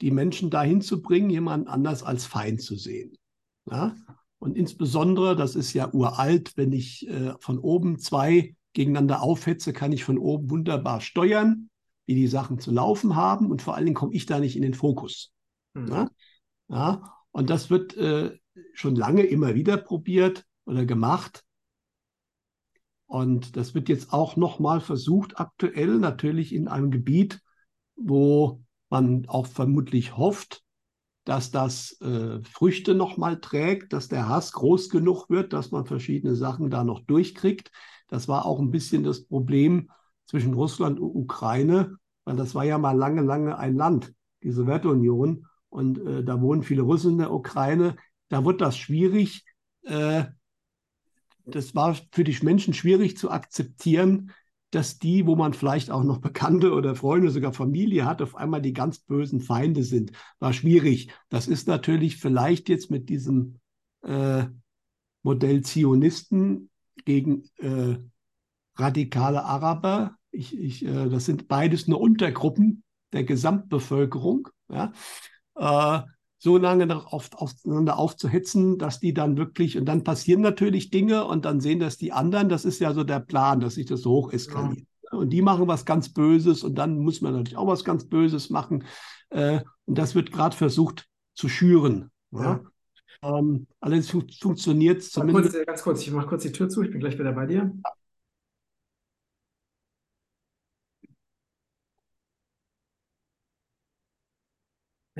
[0.00, 3.16] die Menschen dahin zu bringen, jemanden anders als Feind zu sehen.
[3.70, 3.94] Ja?
[4.42, 9.92] Und insbesondere, das ist ja uralt, wenn ich äh, von oben zwei gegeneinander aufhetze, kann
[9.92, 11.70] ich von oben wunderbar steuern,
[12.06, 13.52] wie die Sachen zu laufen haben.
[13.52, 15.30] Und vor allen Dingen komme ich da nicht in den Fokus.
[15.74, 15.86] Mhm.
[15.86, 16.08] Ja?
[16.66, 17.14] ja?
[17.30, 18.36] Und das wird äh,
[18.72, 21.44] schon lange immer wieder probiert oder gemacht.
[23.06, 27.40] Und das wird jetzt auch nochmal versucht, aktuell natürlich in einem Gebiet,
[27.94, 28.60] wo
[28.90, 30.64] man auch vermutlich hofft,
[31.24, 36.34] dass das äh, Früchte nochmal trägt, dass der Hass groß genug wird, dass man verschiedene
[36.34, 37.70] Sachen da noch durchkriegt.
[38.08, 39.90] Das war auch ein bisschen das Problem
[40.26, 44.12] zwischen Russland und Ukraine, weil das war ja mal lange, lange ein Land,
[44.42, 45.46] die Sowjetunion.
[45.68, 47.96] Und äh, da wohnen viele Russen in der Ukraine.
[48.28, 49.44] Da wird das schwierig.
[49.84, 50.24] Äh,
[51.44, 54.32] das war für die Menschen schwierig zu akzeptieren,
[54.72, 58.62] dass die, wo man vielleicht auch noch Bekannte oder Freunde, sogar Familie hat, auf einmal
[58.62, 60.12] die ganz bösen Feinde sind.
[60.38, 61.12] War schwierig.
[61.28, 63.60] Das ist natürlich vielleicht jetzt mit diesem
[64.02, 64.44] äh,
[65.22, 66.70] Modell Zionisten
[67.04, 67.98] gegen äh,
[68.76, 70.16] radikale Araber.
[70.30, 74.48] Ich, ich, äh, das sind beides nur Untergruppen der Gesamtbevölkerung.
[74.70, 74.92] Ja?
[76.42, 81.24] Äh, so lange auf, aufeinander aufzuhetzen, dass die dann wirklich, und dann passieren natürlich Dinge
[81.24, 82.48] und dann sehen das die anderen.
[82.48, 84.86] Das ist ja so der Plan, dass sich das so hoch eskaliert.
[85.12, 85.18] Ja.
[85.18, 88.50] Und die machen was ganz Böses und dann muss man natürlich auch was ganz Böses
[88.50, 88.84] machen.
[89.30, 92.10] Äh, und das wird gerade versucht zu schüren.
[92.32, 92.60] Ja.
[93.22, 93.38] Ja.
[93.38, 95.54] Ähm, allerdings fun funktioniert es zumindest.
[95.54, 97.72] Kurz, ganz kurz, ich mache kurz die Tür zu, ich bin gleich wieder bei dir.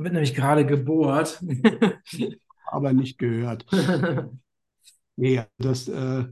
[0.03, 1.40] Er wird nämlich gerade gebohrt.
[2.66, 3.64] Aber nicht gehört.
[5.16, 6.24] nee, das, äh,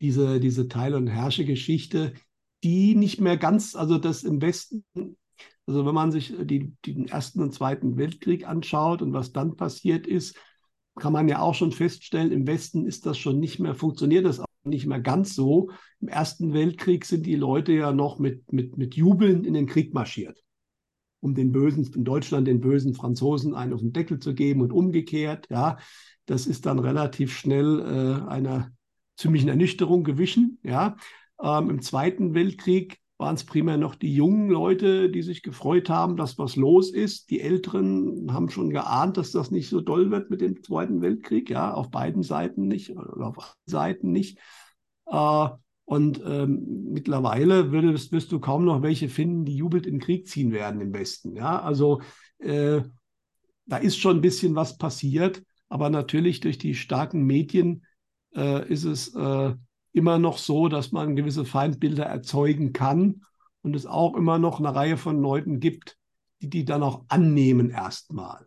[0.00, 2.14] diese, diese Teil- und Herrsche-Geschichte,
[2.64, 4.86] die nicht mehr ganz, also das im Westen,
[5.66, 10.06] also wenn man sich die, den Ersten und Zweiten Weltkrieg anschaut und was dann passiert
[10.06, 10.38] ist,
[10.96, 14.40] kann man ja auch schon feststellen, im Westen ist das schon nicht mehr, funktioniert das
[14.40, 15.68] auch nicht mehr ganz so.
[16.00, 19.92] Im Ersten Weltkrieg sind die Leute ja noch mit, mit, mit Jubeln in den Krieg
[19.92, 20.42] marschiert
[21.20, 24.72] um den bösen, in Deutschland den bösen Franzosen einen auf den Deckel zu geben und
[24.72, 25.46] umgekehrt.
[25.50, 25.78] Ja,
[26.26, 28.70] das ist dann relativ schnell äh, einer
[29.16, 30.58] ziemlichen Ernüchterung gewichen.
[30.62, 30.96] Ja,
[31.42, 36.16] ähm, im Zweiten Weltkrieg waren es primär noch die jungen Leute, die sich gefreut haben,
[36.16, 37.30] dass was los ist.
[37.30, 41.50] Die Älteren haben schon geahnt, dass das nicht so doll wird mit dem Zweiten Weltkrieg.
[41.50, 44.38] Ja, auf beiden Seiten nicht oder auf allen Seiten nicht.
[45.06, 45.48] Äh,
[45.88, 50.28] und ähm, mittlerweile würdest, wirst du kaum noch welche finden, die jubelt in den Krieg
[50.28, 51.34] ziehen werden im Westen.
[51.34, 52.02] Ja, also
[52.40, 52.82] äh,
[53.64, 57.86] da ist schon ein bisschen was passiert, aber natürlich durch die starken Medien
[58.36, 59.54] äh, ist es äh,
[59.94, 63.22] immer noch so, dass man gewisse Feindbilder erzeugen kann
[63.62, 65.96] und es auch immer noch eine Reihe von Leuten gibt,
[66.42, 68.46] die die dann auch annehmen erstmal.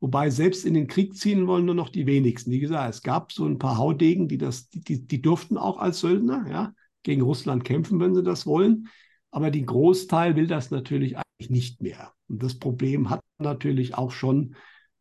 [0.00, 2.50] Wobei selbst in den Krieg ziehen wollen nur noch die wenigsten.
[2.50, 6.00] Wie gesagt, es gab so ein paar Haudegen, die das, die, die, durften auch als
[6.00, 8.88] Söldner ja, gegen Russland kämpfen, wenn sie das wollen.
[9.30, 12.12] Aber die Großteil will das natürlich eigentlich nicht mehr.
[12.28, 14.54] Und das Problem hat natürlich auch schon,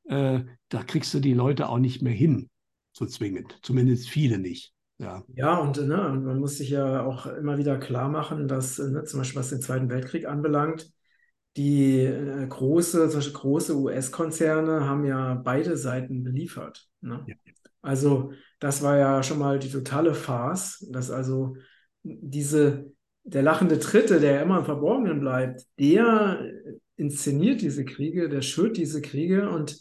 [0.05, 2.49] äh, da kriegst du die Leute auch nicht mehr hin,
[2.93, 3.59] so zwingend.
[3.61, 4.73] Zumindest viele nicht.
[4.97, 9.03] Ja, ja und ne, man muss sich ja auch immer wieder klar machen, dass ne,
[9.03, 10.89] zum Beispiel was den Zweiten Weltkrieg anbelangt,
[11.57, 16.87] die äh, große, solche große US-Konzerne haben ja beide Seiten beliefert.
[17.01, 17.23] Ne?
[17.27, 17.35] Ja.
[17.81, 21.55] Also das war ja schon mal die totale Farce, dass also
[22.03, 22.91] diese,
[23.23, 26.51] der lachende Dritte, der immer im Verborgenen bleibt, der
[26.97, 29.77] inszeniert diese Kriege, der schürt diese Kriege und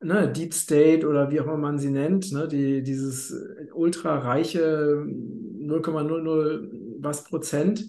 [0.00, 3.34] ne, Deep State oder wie auch immer man sie nennt, ne, die, dieses
[3.74, 6.68] ultra reiche 0,00
[7.00, 7.84] was Prozent,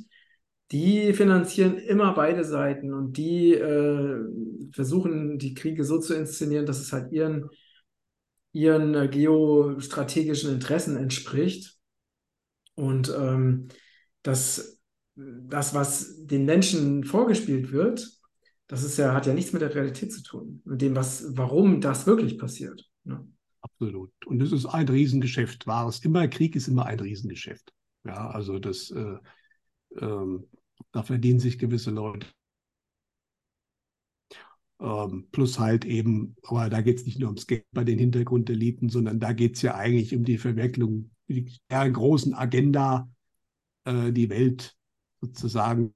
[0.71, 4.19] die finanzieren immer beide Seiten und die äh,
[4.71, 7.49] versuchen, die Kriege so zu inszenieren, dass es halt ihren,
[8.53, 11.77] ihren äh, geostrategischen Interessen entspricht.
[12.75, 13.67] Und ähm,
[14.23, 14.79] das,
[15.15, 18.09] das, was den Menschen vorgespielt wird,
[18.67, 21.81] das ist ja, hat ja nichts mit der Realität zu tun, mit dem, was, warum
[21.81, 22.89] das wirklich passiert.
[23.03, 23.27] Ne?
[23.59, 24.11] Absolut.
[24.25, 25.67] Und es ist ein Riesengeschäft.
[25.67, 27.73] War es immer, Krieg ist immer ein Riesengeschäft.
[28.05, 29.17] Ja, also das äh,
[29.99, 30.47] ähm,
[30.91, 32.27] da verdienen sich gewisse Leute.
[34.79, 38.89] Ähm, plus halt eben, aber da geht es nicht nur ums Geld bei den Hintergrundeliten,
[38.89, 41.11] sondern da geht es ja eigentlich um die Verwirklichung
[41.69, 43.07] der großen Agenda,
[43.85, 44.75] äh, die Welt
[45.21, 45.93] sozusagen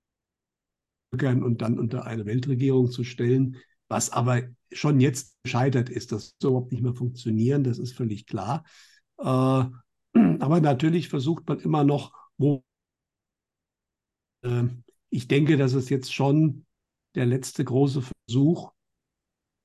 [1.12, 6.12] und dann unter eine Weltregierung zu stellen, was aber schon jetzt gescheitert ist.
[6.12, 8.66] Das soll überhaupt nicht mehr funktionieren, das ist völlig klar.
[9.18, 9.24] Äh,
[10.39, 12.64] aber natürlich versucht man immer noch, wo
[14.43, 14.64] äh,
[15.16, 16.66] ich denke, das ist jetzt schon
[17.16, 18.74] der letzte große Versuch,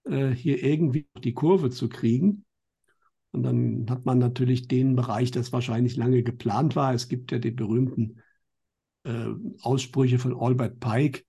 [0.04, 2.44] äh, hier irgendwie die Kurve zu kriegen.
[3.32, 6.94] Und dann hat man natürlich den Bereich, das wahrscheinlich lange geplant war.
[6.94, 8.20] Es gibt ja die berühmten
[9.04, 9.26] äh,
[9.60, 11.24] Aussprüche von Albert Pike,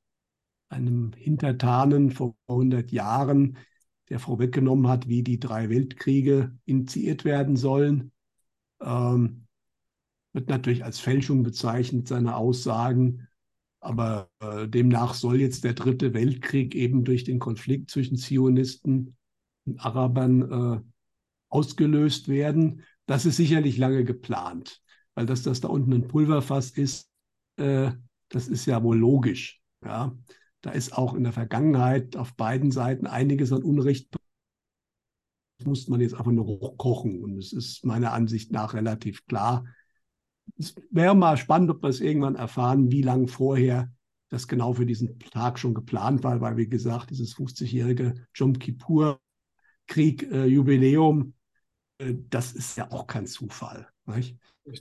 [0.70, 3.58] einem Hintertanen vor 100 Jahren,
[4.10, 8.12] der vorweggenommen hat, wie die drei Weltkriege initiiert werden sollen.
[8.82, 9.48] Ähm,
[10.34, 13.28] wird natürlich als Fälschung bezeichnet, seine Aussagen.
[13.82, 19.18] Aber äh, demnach soll jetzt der dritte Weltkrieg eben durch den Konflikt zwischen Zionisten
[19.66, 20.82] und Arabern äh,
[21.50, 22.84] ausgelöst werden.
[23.08, 24.82] Das ist sicherlich lange geplant,
[25.16, 27.10] weil dass das da unten ein Pulverfass ist,
[27.58, 27.92] äh,
[28.30, 29.60] das ist ja wohl logisch.
[29.84, 30.16] Ja,
[30.62, 34.16] da ist auch in der Vergangenheit auf beiden Seiten einiges an Unrecht.
[35.58, 37.24] Das muss man jetzt einfach nur hochkochen.
[37.24, 39.66] Und es ist meiner Ansicht nach relativ klar,
[40.58, 43.92] es wäre mal spannend, ob wir es irgendwann erfahren, wie lange vorher
[44.30, 51.34] das genau für diesen Tag schon geplant war, weil, wie gesagt, dieses 50-jährige Jom Kippur-Krieg-Jubiläum
[52.30, 53.88] das ist ja auch kein Zufall.
[54.06, 54.38] Nicht?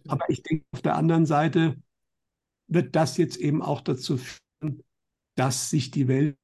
[0.09, 1.77] Aber ich denke, auf der anderen Seite
[2.67, 4.83] wird das jetzt eben auch dazu führen,
[5.35, 6.37] dass sich die Welt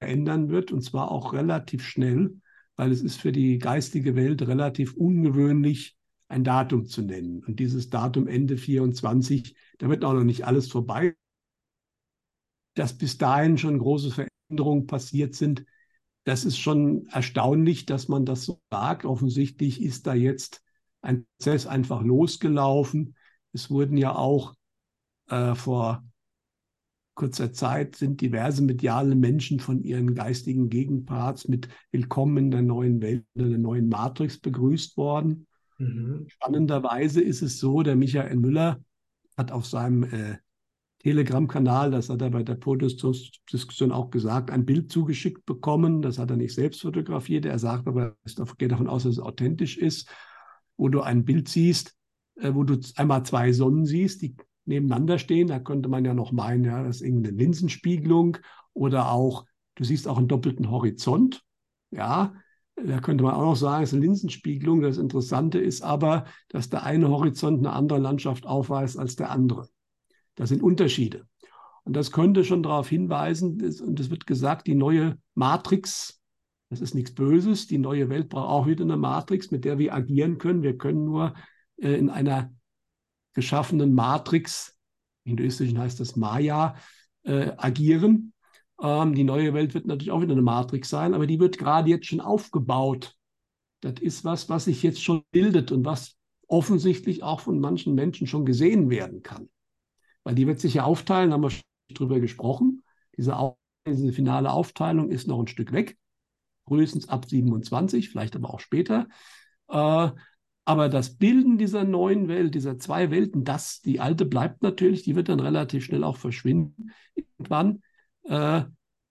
[0.00, 2.40] verändern wird und zwar auch relativ schnell,
[2.76, 5.96] weil es ist für die geistige Welt relativ ungewöhnlich,
[6.32, 7.44] ein Datum zu nennen.
[7.44, 11.14] Und dieses Datum Ende 24, da wird auch noch nicht alles vorbei.
[12.74, 15.64] Dass bis dahin schon große Veränderungen passiert sind,
[16.24, 19.04] das ist schon erstaunlich, dass man das so sagt.
[19.04, 20.62] Offensichtlich ist da jetzt
[21.02, 23.14] ein Prozess einfach losgelaufen.
[23.52, 24.54] Es wurden ja auch
[25.28, 26.04] äh, vor
[27.14, 33.02] kurzer Zeit sind diverse mediale Menschen von ihren geistigen Gegenparts mit Willkommen in der neuen
[33.02, 35.46] Welt, in der neuen Matrix begrüßt worden.
[35.82, 36.26] Mhm.
[36.28, 38.80] Spannenderweise ist es so, der Michael Müller
[39.36, 40.36] hat auf seinem äh,
[41.00, 46.00] Telegram-Kanal, das hat er bei der Podiumsdiskussion auch gesagt, ein Bild zugeschickt bekommen.
[46.00, 47.44] Das hat er nicht selbst fotografiert.
[47.44, 50.08] Er sagt aber, er geht davon aus, dass es authentisch ist,
[50.76, 51.96] wo du ein Bild siehst,
[52.36, 55.48] äh, wo du einmal zwei Sonnen siehst, die nebeneinander stehen.
[55.48, 58.38] Da könnte man ja noch meinen, ja, das ist irgendeine Linsenspiegelung
[58.72, 61.42] oder auch, du siehst auch einen doppelten Horizont.
[61.90, 62.34] Ja,
[62.76, 64.80] da könnte man auch noch sagen, es ist eine Linsenspiegelung.
[64.80, 69.68] Das Interessante ist aber, dass der eine Horizont eine andere Landschaft aufweist als der andere.
[70.34, 71.26] Das sind Unterschiede.
[71.84, 76.20] Und das könnte schon darauf hinweisen, und es wird gesagt, die neue Matrix,
[76.70, 79.92] das ist nichts Böses, die neue Welt braucht auch wieder eine Matrix, mit der wir
[79.92, 80.62] agieren können.
[80.62, 81.34] Wir können nur
[81.76, 82.52] äh, in einer
[83.34, 84.76] geschaffenen Matrix,
[85.24, 86.76] im Hinduistischen heißt das Maya,
[87.24, 88.31] äh, agieren.
[88.82, 91.88] Ähm, die neue Welt wird natürlich auch wieder eine Matrix sein, aber die wird gerade
[91.88, 93.16] jetzt schon aufgebaut.
[93.80, 96.16] Das ist was, was sich jetzt schon bildet und was
[96.48, 99.48] offensichtlich auch von manchen Menschen schon gesehen werden kann.
[100.24, 101.62] Weil die wird sich ja aufteilen, haben wir schon
[101.94, 102.82] drüber gesprochen.
[103.16, 103.54] Diese,
[103.86, 105.96] diese finale Aufteilung ist noch ein Stück weg,
[106.66, 109.08] frühestens ab 27, vielleicht aber auch später.
[109.68, 110.10] Äh,
[110.64, 115.16] aber das Bilden dieser neuen Welt, dieser zwei Welten, das, die alte bleibt natürlich, die
[115.16, 117.82] wird dann relativ schnell auch verschwinden irgendwann.
[118.24, 118.62] Äh,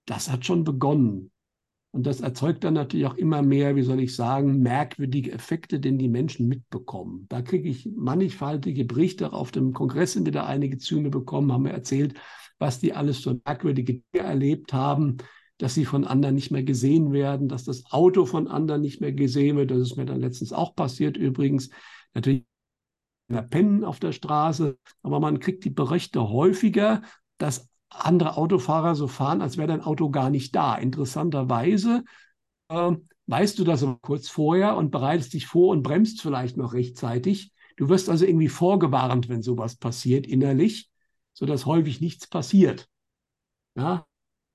[0.06, 1.30] das hat schon begonnen.
[1.94, 5.98] Und das erzeugt dann natürlich auch immer mehr, wie soll ich sagen, merkwürdige Effekte, den
[5.98, 7.26] die Menschen mitbekommen.
[7.28, 9.32] Da kriege ich mannigfaltige Berichte.
[9.34, 12.14] Auf dem Kongress sind wieder einige mir bekommen, haben mir erzählt,
[12.58, 15.18] was die alles so merkwürdige Dinge erlebt haben
[15.62, 19.12] dass sie von anderen nicht mehr gesehen werden, dass das Auto von anderen nicht mehr
[19.12, 19.70] gesehen wird.
[19.70, 21.70] Das ist mir dann letztens auch passiert übrigens.
[22.14, 22.44] Natürlich
[23.48, 27.02] pennen auf der Straße, aber man kriegt die Berichte häufiger,
[27.38, 30.74] dass andere Autofahrer so fahren, als wäre dein Auto gar nicht da.
[30.74, 32.04] Interessanterweise
[32.68, 32.92] äh,
[33.26, 37.52] weißt du das kurz vorher und bereitest dich vor und bremst vielleicht noch rechtzeitig.
[37.76, 40.90] Du wirst also irgendwie vorgewarnt, wenn sowas passiert innerlich,
[41.32, 42.88] sodass häufig nichts passiert.
[43.74, 44.06] Ja,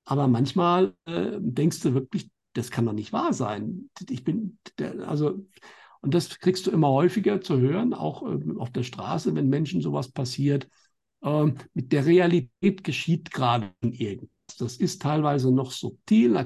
[0.06, 3.90] aber manchmal äh, denkst du wirklich, das kann doch nicht wahr sein.
[4.10, 4.58] Ich bin,
[5.06, 5.46] also,
[6.02, 9.82] und das kriegst du immer häufiger zu hören, auch äh, auf der Straße, wenn Menschen
[9.82, 10.68] sowas passiert.
[11.22, 14.30] Äh, mit der Realität geschieht gerade irgendwas.
[14.58, 16.38] Das ist teilweise noch subtil,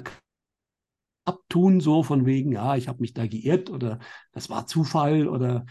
[1.26, 4.00] abtun, so von wegen, ja, ich habe mich da geirrt oder
[4.32, 5.66] das war Zufall oder,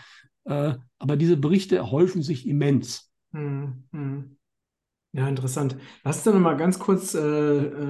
[0.44, 3.10] äh, aber diese Berichte häufen sich immens.
[3.32, 4.36] Hm, hm.
[5.12, 5.76] Ja, interessant.
[6.04, 7.18] Lass uns dann mal ganz kurz äh,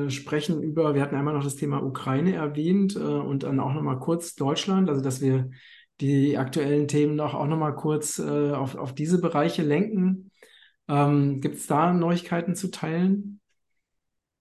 [0.06, 3.74] äh, sprechen über, wir hatten einmal noch das Thema Ukraine erwähnt äh, und dann auch
[3.74, 5.50] noch mal kurz Deutschland, also dass wir
[6.00, 10.29] die aktuellen Themen noch auch noch mal kurz äh, auf, auf diese Bereiche lenken.
[10.90, 13.40] Ähm, Gibt es da Neuigkeiten zu teilen?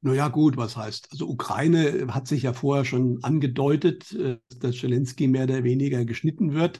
[0.02, 1.10] Naja, gut, was heißt?
[1.12, 6.54] Also Ukraine hat sich ja vorher schon angedeutet, äh, dass Zelensky mehr oder weniger geschnitten
[6.54, 6.80] wird.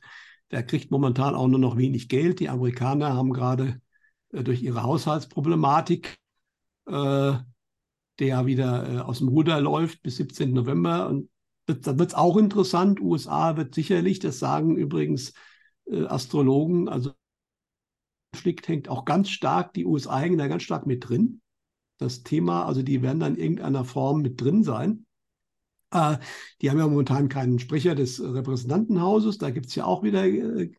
[0.50, 2.40] Der kriegt momentan auch nur noch wenig Geld.
[2.40, 3.80] Die Amerikaner haben gerade
[4.32, 6.18] äh, durch ihre Haushaltsproblematik,
[6.88, 7.34] äh,
[8.18, 10.52] der wieder äh, aus dem Ruder läuft bis 17.
[10.52, 11.10] November.
[11.10, 11.30] Und
[11.68, 13.00] da wird es auch interessant.
[13.00, 15.34] USA wird sicherlich, das sagen übrigens
[15.92, 17.14] Astrologen, also
[18.32, 21.42] Konflikt hängt auch ganz stark, die USA hängen da ganz stark mit drin.
[21.98, 25.06] Das Thema, also die werden dann in irgendeiner Form mit drin sein.
[25.92, 26.18] Äh,
[26.62, 29.38] die haben ja momentan keinen Sprecher des Repräsentantenhauses.
[29.38, 30.72] Da gibt es ja auch wieder äh,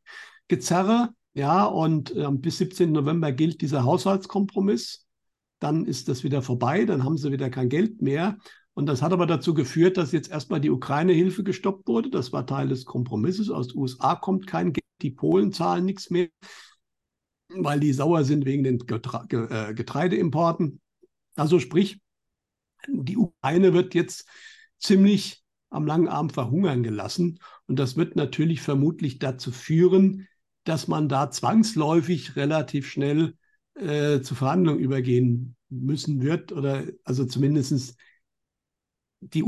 [0.48, 1.10] Gezerre.
[1.34, 2.92] Ja, und äh, bis 17.
[2.92, 5.06] November gilt dieser Haushaltskompromiss.
[5.58, 8.38] Dann ist das wieder vorbei, dann haben sie wieder kein Geld mehr.
[8.72, 12.08] Und das hat aber dazu geführt, dass jetzt erstmal die Ukraine-Hilfe gestoppt wurde.
[12.08, 13.50] Das war Teil des Kompromisses.
[13.50, 16.28] Aus den USA kommt kein Geld, die Polen zahlen nichts mehr,
[17.56, 20.80] weil die sauer sind wegen den äh, Getreideimporten.
[21.36, 22.00] Also sprich,
[22.88, 24.26] die Ukraine wird jetzt
[24.78, 27.38] ziemlich am langen Arm verhungern gelassen.
[27.66, 30.26] Und das wird natürlich vermutlich dazu führen,
[30.64, 33.36] dass man da zwangsläufig relativ schnell
[33.74, 37.96] äh, zu Verhandlungen übergehen müssen wird oder also zumindest
[39.20, 39.44] die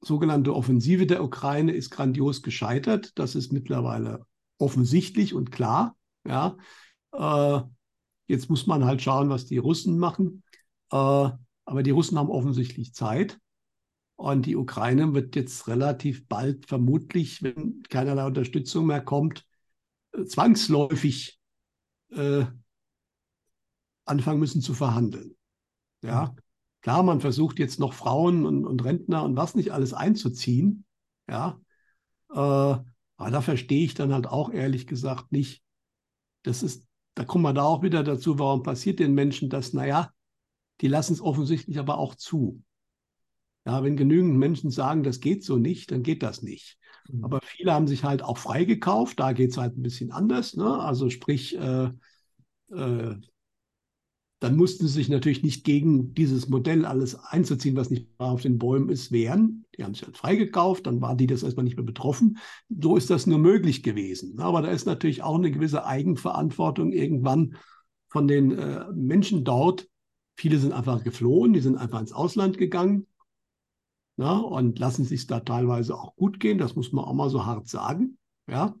[0.00, 3.12] sogenannte Offensive der Ukraine ist grandios gescheitert.
[3.18, 4.26] Das ist mittlerweile
[4.58, 5.96] offensichtlich und klar.
[6.26, 6.56] Ja,
[7.12, 7.60] äh,
[8.26, 10.42] jetzt muss man halt schauen, was die Russen machen.
[10.90, 13.38] Äh, aber die Russen haben offensichtlich Zeit.
[14.16, 19.46] Und die Ukraine wird jetzt relativ bald vermutlich, wenn keinerlei Unterstützung mehr kommt,
[20.12, 21.40] äh, zwangsläufig
[22.10, 22.44] äh,
[24.04, 25.36] anfangen müssen zu verhandeln.
[26.02, 26.34] Ja,
[26.82, 30.84] klar, man versucht jetzt noch Frauen und, und Rentner und was nicht alles einzuziehen.
[31.28, 31.60] Ja,
[32.30, 35.62] äh, aber da verstehe ich dann halt auch ehrlich gesagt nicht.
[36.42, 36.89] Das ist,
[37.20, 39.74] da kommen wir da auch wieder dazu, warum passiert den Menschen das?
[39.74, 40.10] Naja,
[40.80, 42.62] die lassen es offensichtlich aber auch zu.
[43.66, 46.78] Ja, wenn genügend Menschen sagen, das geht so nicht, dann geht das nicht.
[47.10, 47.22] Mhm.
[47.22, 50.56] Aber viele haben sich halt auch freigekauft, da geht es halt ein bisschen anders.
[50.56, 50.78] Ne?
[50.78, 51.90] Also sprich, äh,
[52.72, 53.16] äh,
[54.40, 58.58] dann mussten sie sich natürlich nicht gegen dieses Modell alles einzuziehen, was nicht auf den
[58.58, 59.66] Bäumen ist, wehren.
[59.76, 62.38] Die haben sich halt freigekauft, dann waren die das erstmal nicht mehr betroffen.
[62.70, 64.40] So ist das nur möglich gewesen.
[64.40, 67.56] Aber da ist natürlich auch eine gewisse Eigenverantwortung irgendwann
[68.08, 69.86] von den äh, Menschen dort.
[70.36, 73.06] Viele sind einfach geflohen, die sind einfach ins Ausland gegangen
[74.16, 76.56] na, und lassen sich da teilweise auch gut gehen.
[76.56, 78.16] Das muss man auch mal so hart sagen.
[78.48, 78.74] Ja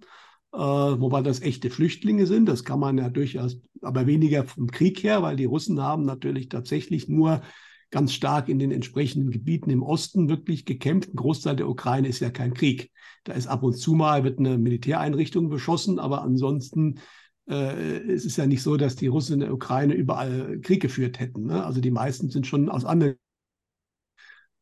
[0.52, 2.48] wobei das echte Flüchtlinge sind.
[2.48, 6.48] Das kann man ja durchaus, aber weniger vom Krieg her, weil die Russen haben natürlich
[6.48, 7.42] tatsächlich nur
[7.90, 11.12] ganz stark in den entsprechenden Gebieten im Osten wirklich gekämpft.
[11.12, 12.90] Ein Großteil der Ukraine ist ja kein Krieg.
[13.24, 17.00] Da ist ab und zu mal wird eine Militäreinrichtung beschossen, aber ansonsten
[17.48, 21.18] äh, es ist ja nicht so, dass die Russen in der Ukraine überall Krieg geführt
[21.18, 21.46] hätten.
[21.46, 21.64] Ne?
[21.64, 23.16] Also die meisten sind schon aus anderen,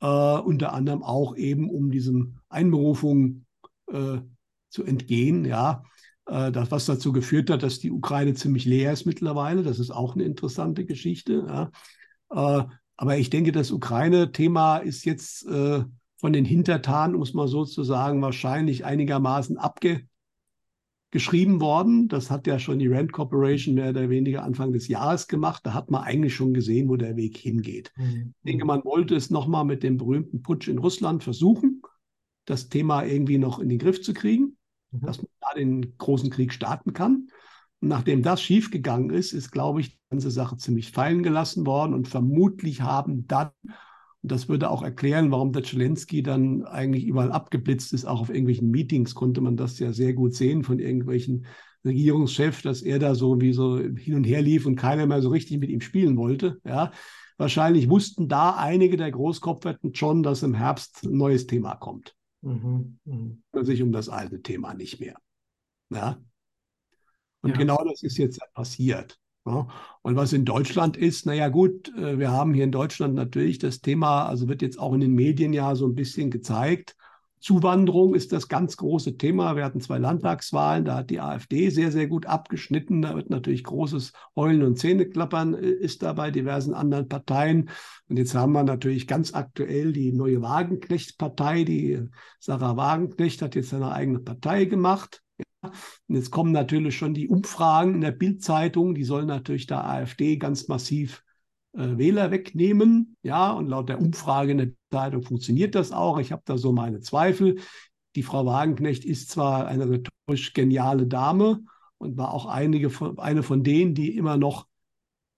[0.01, 3.45] äh, unter anderem auch eben um diesem Einberufung
[3.93, 4.19] äh,
[4.69, 5.45] zu entgehen.
[5.45, 5.83] Ja,
[6.29, 9.63] äh, das, was dazu geführt hat, dass die Ukraine ziemlich leer ist mittlerweile.
[9.63, 11.47] Das ist auch eine interessante Geschichte.
[11.49, 12.61] Ja.
[12.61, 12.65] Äh,
[12.97, 15.85] aber ich denke, das Ukraine-Thema ist jetzt äh,
[16.17, 22.09] von den Hintertanen, um es mal so zu sagen, wahrscheinlich einigermaßen abgeschrieben worden.
[22.09, 25.65] Das hat ja schon die Rand Corporation mehr oder weniger Anfang des Jahres gemacht.
[25.65, 27.93] Da hat man eigentlich schon gesehen, wo der Weg hingeht.
[27.97, 28.35] Mhm.
[28.37, 31.83] Ich denke, man wollte es nochmal mit dem berühmten Putsch in Russland versuchen,
[32.47, 34.58] das Thema irgendwie noch in den Griff zu kriegen
[34.91, 35.07] mhm.
[35.07, 37.29] dass man da den großen Krieg starten kann.
[37.81, 41.95] Und nachdem das schiefgegangen ist, ist, glaube ich, die ganze Sache ziemlich fallen gelassen worden
[41.95, 43.51] und vermutlich haben dann,
[44.23, 48.31] und das würde auch erklären, warum der Zelensky dann eigentlich überall abgeblitzt ist, auch auf
[48.31, 51.47] irgendwelchen Meetings konnte man das ja sehr gut sehen von irgendwelchen
[51.85, 55.29] Regierungschefs, dass er da so wie so hin und her lief und keiner mehr so
[55.29, 56.59] richtig mit ihm spielen wollte.
[56.65, 56.91] Ja,
[57.37, 62.18] wahrscheinlich wussten da einige der Großkopferten schon, dass im Herbst ein neues Thema kommt.
[62.43, 62.99] Mhm.
[63.05, 63.43] Mhm.
[63.65, 65.17] Sich um das alte Thema nicht mehr.
[65.91, 66.21] Ja?
[67.41, 67.57] Und ja.
[67.57, 69.19] genau das ist jetzt passiert.
[69.47, 69.69] Ja?
[70.03, 73.81] Und was in Deutschland ist, naja gut, äh, wir haben hier in Deutschland natürlich das
[73.81, 76.97] Thema, also wird jetzt auch in den Medien ja so ein bisschen gezeigt,
[77.41, 79.57] Zuwanderung ist das ganz große Thema.
[79.57, 83.03] Wir hatten zwei Landtagswahlen, da hat die AfD sehr, sehr gut abgeschnitten.
[83.03, 87.71] Da wird natürlich großes Heulen und Zähneklappern äh, ist da bei diversen anderen Parteien.
[88.09, 91.65] Und jetzt haben wir natürlich ganz aktuell die neue Wagenknecht-Partei.
[91.65, 92.01] Die
[92.41, 95.23] Sarah Wagenknecht hat jetzt eine eigene Partei gemacht.
[95.63, 98.95] Und jetzt kommen natürlich schon die Umfragen in der Bildzeitung.
[98.95, 101.25] Die sollen natürlich der AfD ganz massiv
[101.79, 103.17] äh, Wähler wegnehmen.
[103.23, 106.19] Ja, und laut der Umfrage in der Zeitung funktioniert das auch.
[106.19, 107.57] Ich habe da so meine Zweifel.
[108.17, 111.61] Die Frau Wagenknecht ist zwar eine rhetorisch geniale Dame
[111.99, 114.67] und war auch einige von, eine von denen, die immer noch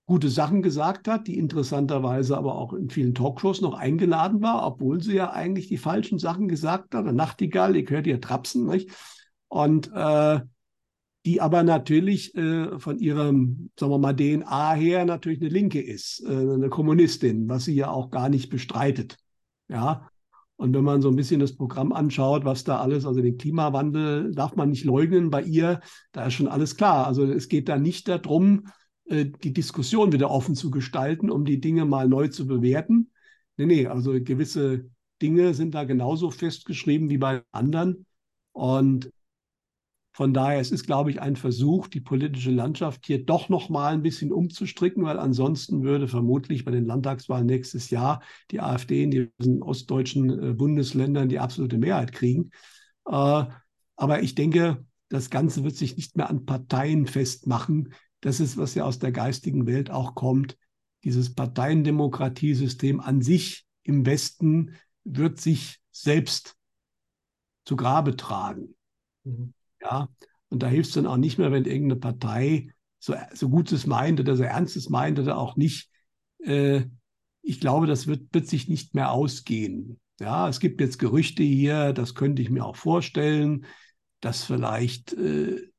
[0.06, 5.00] gute Sachen gesagt hat, die interessanterweise aber auch in vielen Talkshows noch eingeladen war, obwohl
[5.00, 7.04] sie ja eigentlich die falschen Sachen gesagt hat.
[7.04, 8.90] Nachtigall, ich hört ihr Trapsen, nicht?
[9.48, 10.40] Und äh,
[11.26, 16.24] die aber natürlich äh, von ihrem, sagen wir mal, DNA her natürlich eine Linke ist,
[16.24, 19.18] äh, eine Kommunistin, was sie ja auch gar nicht bestreitet.
[19.68, 20.08] Ja.
[20.56, 24.34] Und wenn man so ein bisschen das Programm anschaut, was da alles, also den Klimawandel
[24.34, 25.80] darf man nicht leugnen bei ihr,
[26.12, 27.06] da ist schon alles klar.
[27.06, 28.66] Also es geht da nicht darum,
[29.06, 33.10] äh, die Diskussion wieder offen zu gestalten, um die Dinge mal neu zu bewerten.
[33.56, 34.88] Nee, nee, also gewisse
[35.20, 38.06] Dinge sind da genauso festgeschrieben wie bei anderen.
[38.52, 39.10] Und
[40.12, 43.94] von daher, es ist, glaube ich, ein Versuch, die politische Landschaft hier doch noch mal
[43.94, 49.10] ein bisschen umzustricken, weil ansonsten würde vermutlich bei den Landtagswahlen nächstes Jahr die AfD in
[49.38, 52.50] diesen ostdeutschen äh, Bundesländern die absolute Mehrheit kriegen.
[53.06, 53.44] Äh,
[53.96, 57.94] aber ich denke, das Ganze wird sich nicht mehr an Parteien festmachen.
[58.20, 60.56] Das ist, was ja aus der geistigen Welt auch kommt.
[61.04, 66.56] Dieses Parteiendemokratiesystem an sich im Westen wird sich selbst
[67.64, 68.74] zu Grabe tragen.
[69.24, 69.54] Mhm.
[69.80, 70.08] Ja,
[70.48, 74.20] und da hilft es dann auch nicht mehr, wenn irgendeine Partei so, so Gutes meint
[74.20, 75.90] oder so Ernstes meint oder auch nicht.
[76.44, 76.82] Äh,
[77.42, 80.00] ich glaube, das wird, wird sich nicht mehr ausgehen.
[80.20, 83.64] Ja, es gibt jetzt Gerüchte hier, das könnte ich mir auch vorstellen,
[84.20, 85.70] dass vielleicht äh,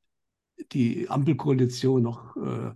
[0.72, 2.72] die Ampelkoalition noch äh,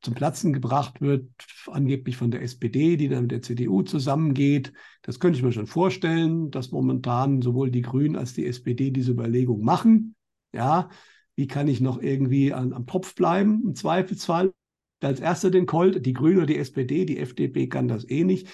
[0.00, 1.28] zum Platzen gebracht wird,
[1.66, 4.72] angeblich von der SPD, die dann mit der CDU zusammengeht.
[5.02, 9.12] Das könnte ich mir schon vorstellen, dass momentan sowohl die Grünen als die SPD diese
[9.12, 10.14] Überlegung machen.
[10.52, 10.88] Ja,
[11.34, 14.52] wie kann ich noch irgendwie an, am Topf bleiben im Zweifelsfall?
[15.00, 18.48] Als erster den Colt, die Grünen oder die SPD, die FDP kann das eh nicht.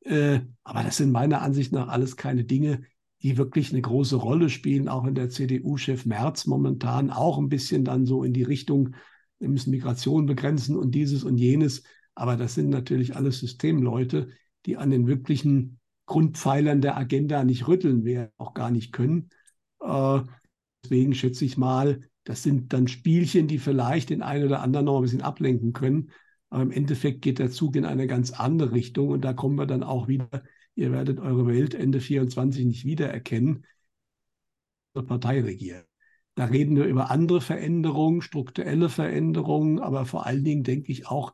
[0.00, 2.82] Äh, aber das sind meiner Ansicht nach alles keine Dinge,
[3.22, 7.84] die wirklich eine große Rolle spielen, auch in der CDU-Chef Merz momentan auch ein bisschen
[7.84, 8.94] dann so in die Richtung,
[9.38, 11.82] wir müssen Migration begrenzen und dieses und jenes.
[12.14, 14.28] Aber das sind natürlich alles Systemleute,
[14.64, 19.30] die an den wirklichen Grundpfeilern der Agenda nicht rütteln werden, auch gar nicht können.
[19.80, 20.20] Äh,
[20.82, 24.96] deswegen schätze ich mal, das sind dann Spielchen, die vielleicht den einen oder anderen noch
[24.96, 26.10] ein bisschen ablenken können.
[26.48, 29.66] Aber im Endeffekt geht der Zug in eine ganz andere Richtung und da kommen wir
[29.66, 30.28] dann auch wieder,
[30.74, 33.64] ihr werdet eure Welt Ende 24 nicht wiedererkennen,
[35.02, 35.85] Partei regiert.
[36.36, 41.32] Da reden wir über andere Veränderungen, strukturelle Veränderungen, aber vor allen Dingen denke ich auch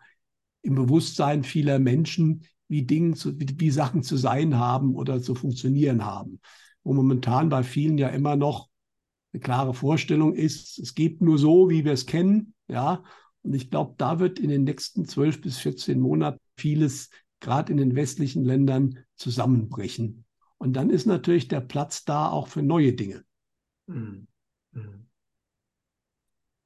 [0.63, 5.35] im Bewusstsein vieler Menschen, wie Dinge, zu, wie, wie Sachen zu sein haben oder zu
[5.35, 6.41] funktionieren haben.
[6.85, 8.69] Wo momentan bei vielen ja immer noch
[9.33, 13.03] eine klare Vorstellung ist, es geht nur so, wie wir es kennen, ja.
[13.43, 17.77] Und ich glaube, da wird in den nächsten zwölf bis 14 Monaten vieles, gerade in
[17.77, 20.25] den westlichen Ländern, zusammenbrechen.
[20.59, 23.25] Und dann ist natürlich der Platz da auch für neue Dinge.
[23.89, 24.29] Mhm.
[24.73, 25.07] Mhm.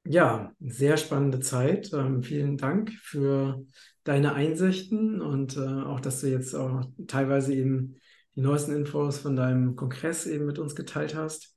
[0.05, 1.91] Ja, sehr spannende Zeit.
[1.93, 3.65] Ähm, vielen Dank für
[4.05, 7.95] deine Einsichten und äh, auch, dass du jetzt auch teilweise eben
[8.35, 11.53] die neuesten Infos von deinem Kongress eben mit uns geteilt hast.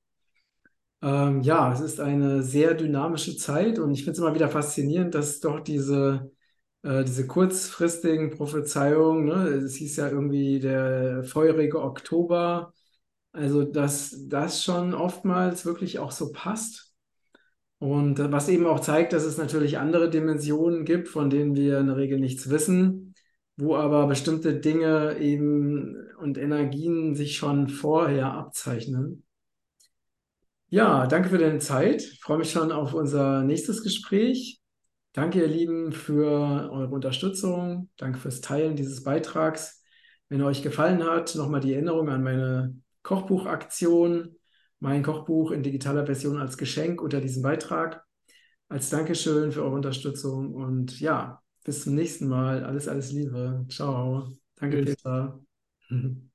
[1.02, 5.14] Ähm, ja, es ist eine sehr dynamische Zeit und ich finde es immer wieder faszinierend,
[5.14, 6.30] dass doch diese,
[6.82, 9.34] äh, diese kurzfristigen Prophezeiungen, ne,
[9.64, 12.74] es hieß ja irgendwie der feurige Oktober,
[13.32, 16.92] also, dass das schon oftmals wirklich auch so passt.
[17.78, 21.86] Und was eben auch zeigt, dass es natürlich andere Dimensionen gibt, von denen wir in
[21.86, 23.14] der Regel nichts wissen,
[23.56, 29.24] wo aber bestimmte Dinge eben und Energien sich schon vorher abzeichnen.
[30.68, 32.02] Ja, danke für deine Zeit.
[32.02, 34.60] Ich freue mich schon auf unser nächstes Gespräch.
[35.12, 37.88] Danke, ihr Lieben, für eure Unterstützung.
[37.96, 39.82] Danke fürs Teilen dieses Beitrags.
[40.28, 44.36] Wenn euch gefallen hat, nochmal die Erinnerung an meine Kochbuchaktion,
[44.78, 48.04] mein Kochbuch in digitaler Version als Geschenk unter diesem Beitrag.
[48.68, 52.64] Als Dankeschön für eure Unterstützung und ja, bis zum nächsten Mal.
[52.64, 53.66] Alles, alles Liebe.
[53.68, 54.28] Ciao.
[54.56, 55.40] Danke, Peter.